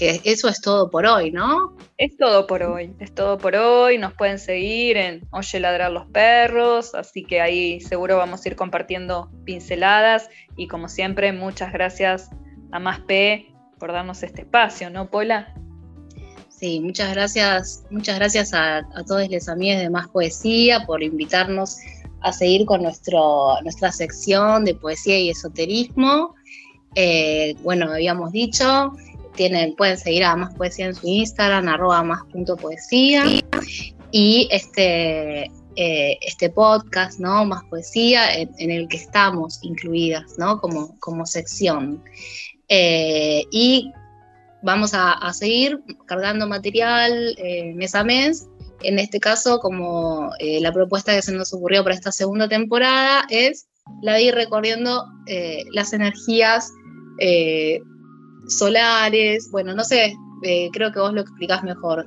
eso 0.09 0.49
es 0.49 0.61
todo 0.61 0.91
por 0.91 1.07
hoy, 1.07 1.31
¿no? 1.31 1.77
Es 1.99 2.17
todo 2.17 2.47
por 2.47 2.63
hoy, 2.63 2.95
es 2.99 3.15
todo 3.15 3.39
por 3.39 3.57
hoy. 3.57 3.99
Nos 3.99 4.15
pueden 4.15 4.39
seguir 4.39 4.97
en 4.97 5.27
Oye 5.31 5.61
Ladrar 5.61 5.91
los 5.91 6.07
Perros, 6.07 6.95
así 6.95 7.25
que 7.25 7.41
ahí 7.41 7.81
seguro 7.81 8.17
vamos 8.17 8.45
a 8.45 8.49
ir 8.49 8.57
compartiendo 8.57 9.31
pinceladas. 9.45 10.29
Y 10.57 10.69
como 10.69 10.89
siempre, 10.89 11.33
muchas 11.33 11.73
gracias 11.73 12.31
a 12.71 12.79
Más 12.79 13.01
P 13.01 13.53
por 13.79 13.93
darnos 13.93 14.23
este 14.23 14.43
espacio, 14.43 14.91
¿no, 14.91 15.11
Pola? 15.11 15.55
Sí, 16.49 16.81
muchas 16.81 17.13
gracias, 17.13 17.85
muchas 17.91 18.17
gracias 18.17 18.55
a, 18.55 18.87
todos 19.07 19.29
los 19.29 19.49
amigos 19.49 19.81
de 19.83 19.91
Más 19.91 20.09
Poesía 20.09 20.87
por 20.87 21.03
invitarnos 21.03 21.79
a 22.21 22.33
seguir 22.33 22.67
con 22.67 22.83
nuestro, 22.83 23.61
nuestra 23.63 23.91
sección 23.91 24.65
de 24.65 24.75
poesía 24.77 25.19
y 25.19 25.31
esoterismo. 25.31 26.35
Eh, 26.95 27.57
bueno, 27.63 27.91
habíamos 27.91 28.31
dicho, 28.31 28.93
pueden 29.77 29.99
seguir 29.99 30.25
a 30.25 30.37
Más 30.37 30.55
Poesía 30.55 30.87
en 30.87 30.95
su 30.95 31.07
Instagram, 31.07 31.69
arroba 31.69 32.03
más 32.03 32.23
punto 32.31 32.57
poesía. 32.57 33.25
Y 34.11 34.49
este, 34.51 35.51
eh, 35.77 36.19
este 36.21 36.51
podcast, 36.51 37.19
¿no? 37.19 37.47
Más 37.47 37.65
poesía, 37.65 38.35
en, 38.35 38.71
el 38.71 38.89
que 38.89 38.99
estamos 38.99 39.59
incluidas, 39.63 40.39
¿no? 40.39 40.61
Como, 40.61 40.99
como 41.01 41.25
sección. 41.25 42.03
Eh, 42.69 43.45
y 43.51 43.91
vamos 44.63 44.93
a, 44.93 45.33
seguir 45.33 45.81
cargando 46.07 46.47
material 46.47 47.35
eh, 47.39 47.73
mes 47.75 47.95
a 47.95 48.05
mes. 48.05 48.47
En 48.83 48.99
este 48.99 49.19
caso, 49.19 49.61
como 49.61 50.31
la 50.41 50.73
propuesta 50.73 51.15
que 51.15 51.23
se 51.23 51.33
nos 51.33 51.55
ocurrió 51.55 51.85
para 51.85 51.95
esta 51.95 52.13
segunda 52.13 52.49
temporada 52.49 53.25
es 53.31 53.69
la 54.03 54.21
ir 54.21 54.35
recorriendo 54.35 55.07
las 55.73 55.93
energías 55.93 56.69
solares, 58.59 59.51
bueno, 59.51 59.75
no 59.75 59.85
sé, 59.85 60.17
creo 60.73 60.93
que 60.93 61.01
vos 61.01 61.13
lo 61.13 61.21
explicás 61.21 61.63
mejor. 61.63 62.07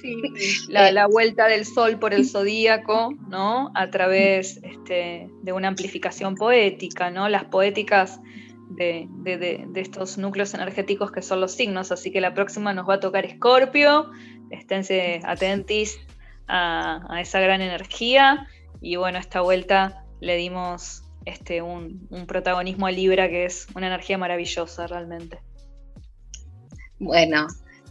Sí, 0.00 0.14
la, 0.68 0.92
la, 0.92 1.06
vuelta 1.06 1.46
del 1.46 1.64
sol 1.64 1.98
por 1.98 2.12
el 2.12 2.28
zodíaco, 2.28 3.14
¿no? 3.28 3.70
A 3.74 3.90
través 3.90 4.60
este, 4.62 5.30
de 5.42 5.52
una 5.52 5.68
amplificación 5.68 6.34
poética, 6.34 7.10
¿no? 7.10 7.28
Las 7.28 7.44
poéticas 7.44 8.20
de, 8.70 9.66
estos 9.74 10.18
núcleos 10.18 10.54
energéticos 10.54 11.10
que 11.10 11.22
son 11.22 11.40
los 11.40 11.52
signos. 11.52 11.92
Así 11.92 12.12
que 12.12 12.20
la 12.20 12.34
próxima 12.34 12.72
nos 12.74 12.88
va 12.88 12.94
a 12.94 13.00
tocar 13.00 13.24
Escorpio. 13.24 14.10
Esténse 14.50 15.20
atentis 15.24 15.98
a, 16.46 17.18
esa 17.20 17.40
gran 17.40 17.60
energía. 17.60 18.46
Y 18.80 18.96
bueno, 18.96 19.18
esta 19.18 19.40
vuelta 19.40 20.04
le 20.20 20.36
dimos 20.36 21.02
este, 21.24 21.62
un, 21.62 22.06
un 22.10 22.26
protagonismo 22.26 22.86
a 22.86 22.90
Libra 22.90 23.28
que 23.28 23.44
es 23.44 23.66
una 23.74 23.86
energía 23.86 24.18
maravillosa 24.18 24.86
realmente. 24.86 25.40
Bueno, 26.98 27.46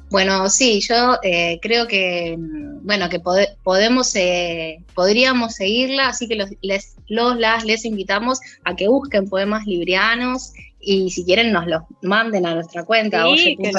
bueno, 0.09 0.47
sí, 0.49 0.79
yo 0.79 1.17
eh, 1.21 1.59
creo 1.61 1.87
que, 1.87 2.35
bueno, 2.37 3.09
que 3.09 3.19
podemos, 3.19 4.15
eh, 4.15 4.83
podríamos 4.93 5.55
seguirla, 5.55 6.07
así 6.07 6.27
que 6.27 6.35
los, 6.35 6.49
les, 6.61 6.95
los, 7.07 7.37
las, 7.37 7.65
les 7.65 7.83
invitamos 7.83 8.39
a 8.63 8.75
que 8.75 8.87
busquen 8.87 9.27
poemas 9.29 9.65
librianos 9.65 10.53
y 10.79 11.11
si 11.11 11.25
quieren 11.25 11.51
nos 11.51 11.67
los 11.67 11.81
manden 12.01 12.45
a 12.45 12.55
nuestra 12.55 12.85
cuenta. 12.85 13.23
Sí, 13.35 13.57
que 13.57 13.71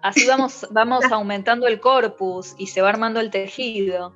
Así 0.00 0.26
vamos, 0.26 0.66
vamos 0.70 1.04
aumentando 1.10 1.66
el 1.66 1.80
corpus 1.80 2.54
y 2.58 2.66
se 2.66 2.82
va 2.82 2.90
armando 2.90 3.20
el 3.20 3.30
tejido. 3.30 4.14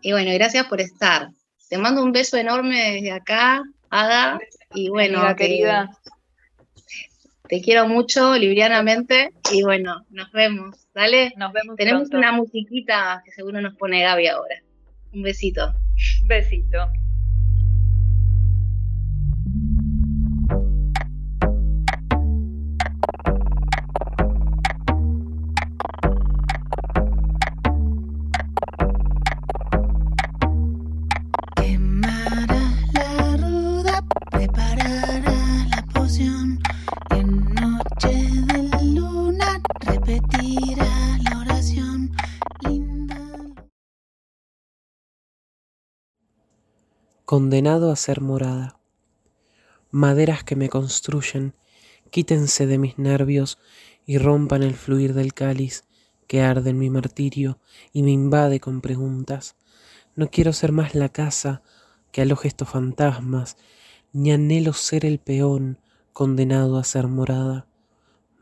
Y 0.00 0.10
bueno, 0.10 0.32
gracias 0.34 0.66
por 0.66 0.80
estar. 0.80 1.28
Te 1.68 1.78
mando 1.78 2.02
un 2.02 2.10
beso 2.10 2.36
enorme 2.36 2.92
desde 2.94 3.12
acá, 3.12 3.62
Ada. 3.90 4.40
Y 4.74 4.88
bueno, 4.88 5.22
querida. 5.36 5.88
Te 7.48 7.60
quiero 7.60 7.86
mucho, 7.88 8.34
librianamente, 8.36 9.32
y 9.52 9.62
bueno, 9.62 10.06
nos 10.10 10.30
vemos, 10.32 10.88
¿dale? 10.94 11.32
Nos 11.36 11.52
vemos. 11.52 11.76
Tenemos 11.76 12.08
una 12.10 12.32
musiquita 12.32 13.22
que 13.24 13.32
seguro 13.32 13.60
nos 13.60 13.76
pone 13.76 14.02
Gaby 14.02 14.28
ahora. 14.28 14.62
Un 15.12 15.22
besito. 15.22 15.74
Besito. 16.26 16.78
Condenado 47.32 47.90
a 47.90 47.96
ser 47.96 48.20
morada. 48.20 48.78
Maderas 49.90 50.44
que 50.44 50.54
me 50.54 50.68
construyen, 50.68 51.54
quítense 52.10 52.66
de 52.66 52.76
mis 52.76 52.98
nervios 52.98 53.56
y 54.04 54.18
rompan 54.18 54.62
el 54.62 54.74
fluir 54.74 55.14
del 55.14 55.32
cáliz 55.32 55.84
que 56.26 56.42
arde 56.42 56.68
en 56.68 56.78
mi 56.78 56.90
martirio 56.90 57.58
y 57.90 58.02
me 58.02 58.10
invade 58.10 58.60
con 58.60 58.82
preguntas. 58.82 59.56
No 60.14 60.28
quiero 60.28 60.52
ser 60.52 60.72
más 60.72 60.94
la 60.94 61.08
casa 61.08 61.62
que 62.12 62.20
aloje 62.20 62.48
estos 62.48 62.68
fantasmas, 62.68 63.56
ni 64.12 64.30
anhelo 64.30 64.74
ser 64.74 65.06
el 65.06 65.18
peón 65.18 65.78
condenado 66.12 66.76
a 66.76 66.84
ser 66.84 67.08
morada. 67.08 67.66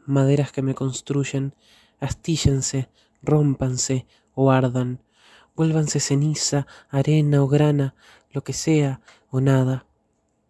Maderas 0.04 0.50
que 0.50 0.62
me 0.62 0.74
construyen, 0.74 1.54
astíllense, 2.00 2.88
rómpanse 3.22 4.08
o 4.34 4.50
ardan, 4.50 5.00
vuélvanse 5.54 6.00
ceniza, 6.00 6.66
arena 6.88 7.40
o 7.40 7.46
grana, 7.46 7.94
lo 8.30 8.42
que 8.44 8.52
sea 8.52 9.00
o 9.30 9.40
nada, 9.40 9.86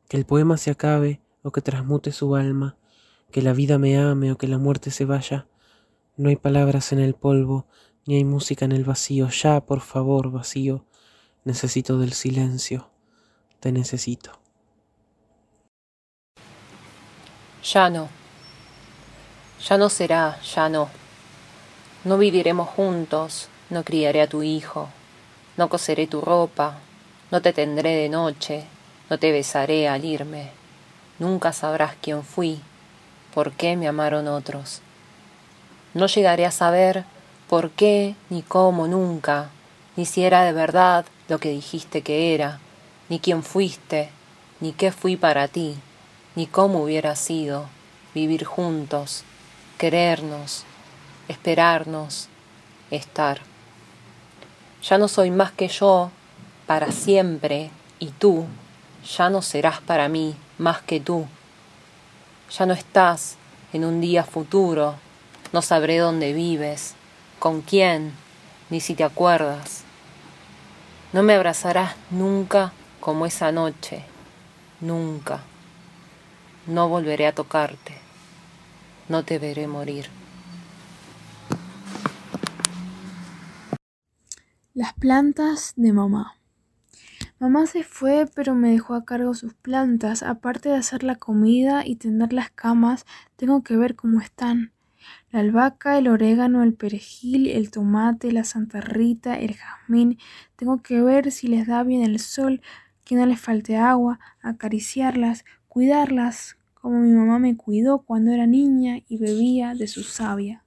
que 0.08 0.16
el 0.16 0.26
poema 0.26 0.56
se 0.56 0.70
acabe 0.70 1.20
o 1.42 1.50
que 1.50 1.62
transmute 1.62 2.12
su 2.12 2.36
alma, 2.36 2.76
que 3.30 3.42
la 3.42 3.52
vida 3.52 3.78
me 3.78 3.96
ame 3.96 4.32
o 4.32 4.38
que 4.38 4.48
la 4.48 4.58
muerte 4.58 4.90
se 4.90 5.04
vaya. 5.04 5.46
No 6.16 6.28
hay 6.28 6.36
palabras 6.36 6.92
en 6.92 6.98
el 7.00 7.14
polvo, 7.14 7.66
ni 8.06 8.16
hay 8.16 8.24
música 8.24 8.64
en 8.64 8.72
el 8.72 8.84
vacío. 8.84 9.28
Ya, 9.28 9.60
por 9.60 9.80
favor, 9.80 10.30
vacío, 10.30 10.84
necesito 11.44 11.98
del 11.98 12.12
silencio, 12.12 12.90
te 13.60 13.72
necesito. 13.72 14.32
Ya 17.62 17.90
no, 17.90 18.08
ya 19.66 19.78
no 19.78 19.88
será, 19.88 20.40
ya 20.42 20.68
no. 20.68 20.88
No 22.04 22.16
viviremos 22.16 22.68
juntos, 22.68 23.48
no 23.68 23.84
criaré 23.84 24.22
a 24.22 24.28
tu 24.28 24.42
hijo, 24.42 24.88
no 25.56 25.68
coseré 25.68 26.06
tu 26.06 26.22
ropa, 26.22 26.78
no 27.30 27.40
te 27.40 27.52
tendré 27.52 27.94
de 27.94 28.08
noche, 28.08 28.64
no 29.08 29.18
te 29.18 29.30
besaré 29.30 29.88
al 29.88 30.04
irme. 30.04 30.50
Nunca 31.18 31.52
sabrás 31.52 31.94
quién 32.00 32.24
fui, 32.24 32.60
por 33.32 33.52
qué 33.52 33.76
me 33.76 33.86
amaron 33.86 34.26
otros. 34.26 34.80
No 35.94 36.06
llegaré 36.06 36.44
a 36.46 36.50
saber 36.50 37.04
por 37.48 37.70
qué, 37.70 38.14
ni 38.30 38.42
cómo, 38.42 38.86
nunca, 38.88 39.50
ni 39.96 40.06
si 40.06 40.24
era 40.24 40.44
de 40.44 40.52
verdad 40.52 41.04
lo 41.28 41.38
que 41.38 41.50
dijiste 41.50 42.02
que 42.02 42.34
era, 42.34 42.58
ni 43.08 43.20
quién 43.20 43.42
fuiste, 43.42 44.10
ni 44.60 44.72
qué 44.72 44.92
fui 44.92 45.16
para 45.16 45.46
ti, 45.46 45.76
ni 46.34 46.46
cómo 46.46 46.82
hubiera 46.82 47.14
sido 47.16 47.66
vivir 48.14 48.44
juntos, 48.44 49.24
querernos, 49.78 50.64
esperarnos, 51.28 52.28
estar. 52.90 53.40
Ya 54.82 54.98
no 54.98 55.06
soy 55.06 55.30
más 55.30 55.52
que 55.52 55.68
yo 55.68 56.10
para 56.70 56.92
siempre 56.92 57.68
y 57.98 58.10
tú 58.10 58.46
ya 59.16 59.28
no 59.28 59.42
serás 59.42 59.80
para 59.80 60.08
mí 60.08 60.36
más 60.56 60.80
que 60.80 61.00
tú. 61.00 61.26
Ya 62.56 62.64
no 62.64 62.74
estás 62.74 63.34
en 63.72 63.84
un 63.84 64.00
día 64.00 64.22
futuro, 64.22 64.94
no 65.52 65.62
sabré 65.62 65.98
dónde 65.98 66.32
vives, 66.32 66.94
con 67.40 67.62
quién, 67.62 68.12
ni 68.70 68.78
si 68.78 68.94
te 68.94 69.02
acuerdas. 69.02 69.82
No 71.12 71.24
me 71.24 71.34
abrazarás 71.34 71.96
nunca 72.12 72.72
como 73.00 73.26
esa 73.26 73.50
noche, 73.50 74.04
nunca. 74.80 75.40
No 76.68 76.88
volveré 76.88 77.26
a 77.26 77.34
tocarte, 77.34 77.98
no 79.08 79.24
te 79.24 79.40
veré 79.40 79.66
morir. 79.66 80.08
Las 84.72 84.92
plantas 84.92 85.72
de 85.74 85.92
mamá. 85.92 86.36
Mamá 87.40 87.64
se 87.64 87.84
fue, 87.84 88.26
pero 88.34 88.54
me 88.54 88.70
dejó 88.70 88.92
a 88.92 89.06
cargo 89.06 89.32
sus 89.32 89.54
plantas. 89.54 90.22
Aparte 90.22 90.68
de 90.68 90.74
hacer 90.74 91.02
la 91.02 91.14
comida 91.14 91.86
y 91.86 91.96
tender 91.96 92.34
las 92.34 92.50
camas, 92.50 93.06
tengo 93.36 93.62
que 93.62 93.78
ver 93.78 93.96
cómo 93.96 94.20
están. 94.20 94.72
La 95.30 95.40
albahaca, 95.40 95.96
el 95.96 96.08
orégano, 96.08 96.62
el 96.62 96.74
perejil, 96.74 97.48
el 97.48 97.70
tomate, 97.70 98.30
la 98.30 98.44
santa 98.44 98.82
rita, 98.82 99.38
el 99.38 99.54
jazmín. 99.54 100.18
Tengo 100.56 100.82
que 100.82 101.00
ver 101.00 101.32
si 101.32 101.46
les 101.48 101.66
da 101.66 101.82
bien 101.82 102.02
el 102.02 102.18
sol, 102.18 102.60
que 103.06 103.14
no 103.14 103.24
les 103.24 103.40
falte 103.40 103.78
agua, 103.78 104.20
acariciarlas, 104.42 105.46
cuidarlas, 105.66 106.58
como 106.74 107.00
mi 107.00 107.10
mamá 107.10 107.38
me 107.38 107.56
cuidó 107.56 108.02
cuando 108.02 108.32
era 108.32 108.46
niña 108.46 108.98
y 109.08 109.16
bebía 109.16 109.74
de 109.74 109.86
su 109.86 110.02
savia. 110.02 110.62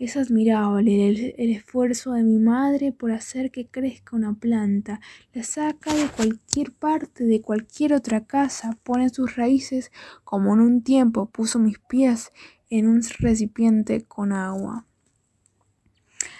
Es 0.00 0.16
admirable 0.16 1.08
el, 1.36 1.50
esfuerzo 1.50 2.12
de 2.12 2.22
mi 2.22 2.38
madre 2.38 2.90
por 2.90 3.12
hacer 3.12 3.50
que 3.50 3.66
crezca 3.66 4.16
una 4.16 4.32
planta. 4.32 4.98
La 5.34 5.44
saca 5.44 5.92
de 5.92 6.08
cualquier 6.08 6.72
parte, 6.72 7.24
de 7.24 7.42
cualquier 7.42 7.92
otra 7.92 8.24
casa, 8.24 8.78
pone 8.82 9.10
sus 9.10 9.36
raíces 9.36 9.92
como 10.24 10.54
en 10.54 10.60
un 10.60 10.82
tiempo 10.82 11.26
puso 11.26 11.58
mis 11.58 11.78
pies 11.80 12.32
en 12.70 12.88
un 12.88 13.02
recipiente 13.18 14.00
con 14.00 14.32
agua. 14.32 14.86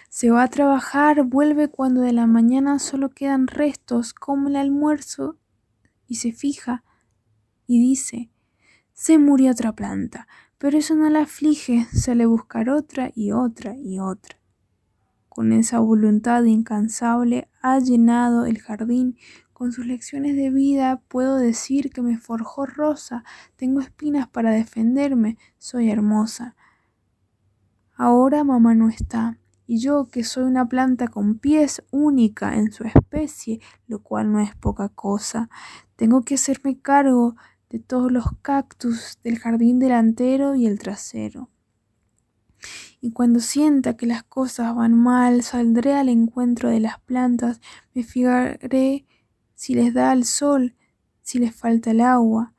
Se 0.09 0.31
va 0.31 0.45
a 0.45 0.49
trabajar, 0.49 1.23
vuelve 1.25 1.69
cuando 1.69 2.01
de 2.01 2.15
la 2.15 2.27
mañana 2.27 2.79
solo 2.79 3.11
quedan 3.11 3.47
restos 3.47 4.15
como 4.15 4.49
el 4.49 4.57
almuerzo 4.57 5.37
y 6.09 6.15
se 6.15 6.33
fija 6.33 6.83
y 7.67 7.79
dice, 7.79 8.31
se 8.95 9.19
murió 9.19 9.51
otra 9.51 9.75
planta, 9.75 10.27
Pero 10.61 10.77
eso 10.77 10.95
no 10.95 11.09
la 11.09 11.23
aflige, 11.23 11.87
sale 11.91 12.25
a 12.25 12.27
buscar 12.27 12.69
otra 12.69 13.11
y 13.15 13.33
otra 13.33 13.75
y 13.77 13.99
otra. 13.99 14.37
Con 15.31 15.53
esa 15.53 15.79
voluntad 15.79 16.45
incansable 16.45 17.49
ha 17.63 17.79
llenado 17.79 18.45
el 18.45 18.59
jardín 18.59 19.17
con 19.61 19.73
sus 19.73 19.85
lecciones 19.85 20.37
de 20.37 20.49
vida 20.49 21.03
puedo 21.09 21.37
decir 21.37 21.91
que 21.91 22.01
me 22.01 22.17
forjó 22.17 22.65
rosa, 22.65 23.25
tengo 23.57 23.81
espinas 23.81 24.27
para 24.27 24.53
defenderme, 24.53 25.37
soy 25.59 25.91
hermosa. 25.91 26.57
Ahora 27.95 28.43
mamá 28.43 28.75
no 28.75 28.89
está, 28.89 29.39
y 29.67 29.79
yo 29.79 30.09
que 30.11 30.25
soy 30.25 30.45
una 30.45 30.67
planta 30.67 31.09
con 31.09 31.39
pies 31.39 31.83
única 31.91 32.57
en 32.57 32.73
su 32.73 32.85
especie, 32.85 33.61
lo 33.87 34.03
cual 34.03 34.33
no 34.33 34.41
es 34.41 34.55
poca 34.57 34.89
cosa, 34.89 35.51
tengo 35.95 36.23
que 36.23 36.37
hacerme 36.37 36.81
cargo 36.81 37.37
de 37.71 37.79
todos 37.79 38.11
los 38.11 38.25
cactus 38.43 39.19
del 39.23 39.39
jardín 39.39 39.79
delantero 39.79 40.57
y 40.57 40.67
el 40.67 40.79
trasero. 40.79 41.49
Y 43.01 43.13
cuando 43.13 43.41
sienta 43.41 43.97
que 43.97 44.07
las 44.07 44.25
cosas 44.25 44.75
van 44.75 44.93
mal, 44.93 45.43
saldré 45.43 45.95
al 45.95 46.09
encuentro 46.09 46.69
de 46.69 46.81
las 46.81 47.01
plantas, 47.01 47.61
me 47.95 48.03
fijaré 48.03 49.07
si 49.55 49.75
les 49.75 49.95
da 49.95 50.13
el 50.13 50.25
sol, 50.25 50.75
si 51.23 51.39
les 51.39 51.55
falta 51.55 51.93
el 51.93 52.01
agua. 52.03 52.53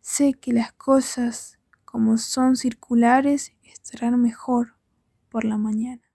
Sé 0.00 0.34
que 0.34 0.52
las 0.52 0.72
cosas, 0.72 1.58
como 1.84 2.18
son 2.18 2.56
circulares, 2.56 3.52
estarán 3.62 4.20
mejor 4.20 4.76
por 5.30 5.44
la 5.44 5.56
mañana. 5.56 6.05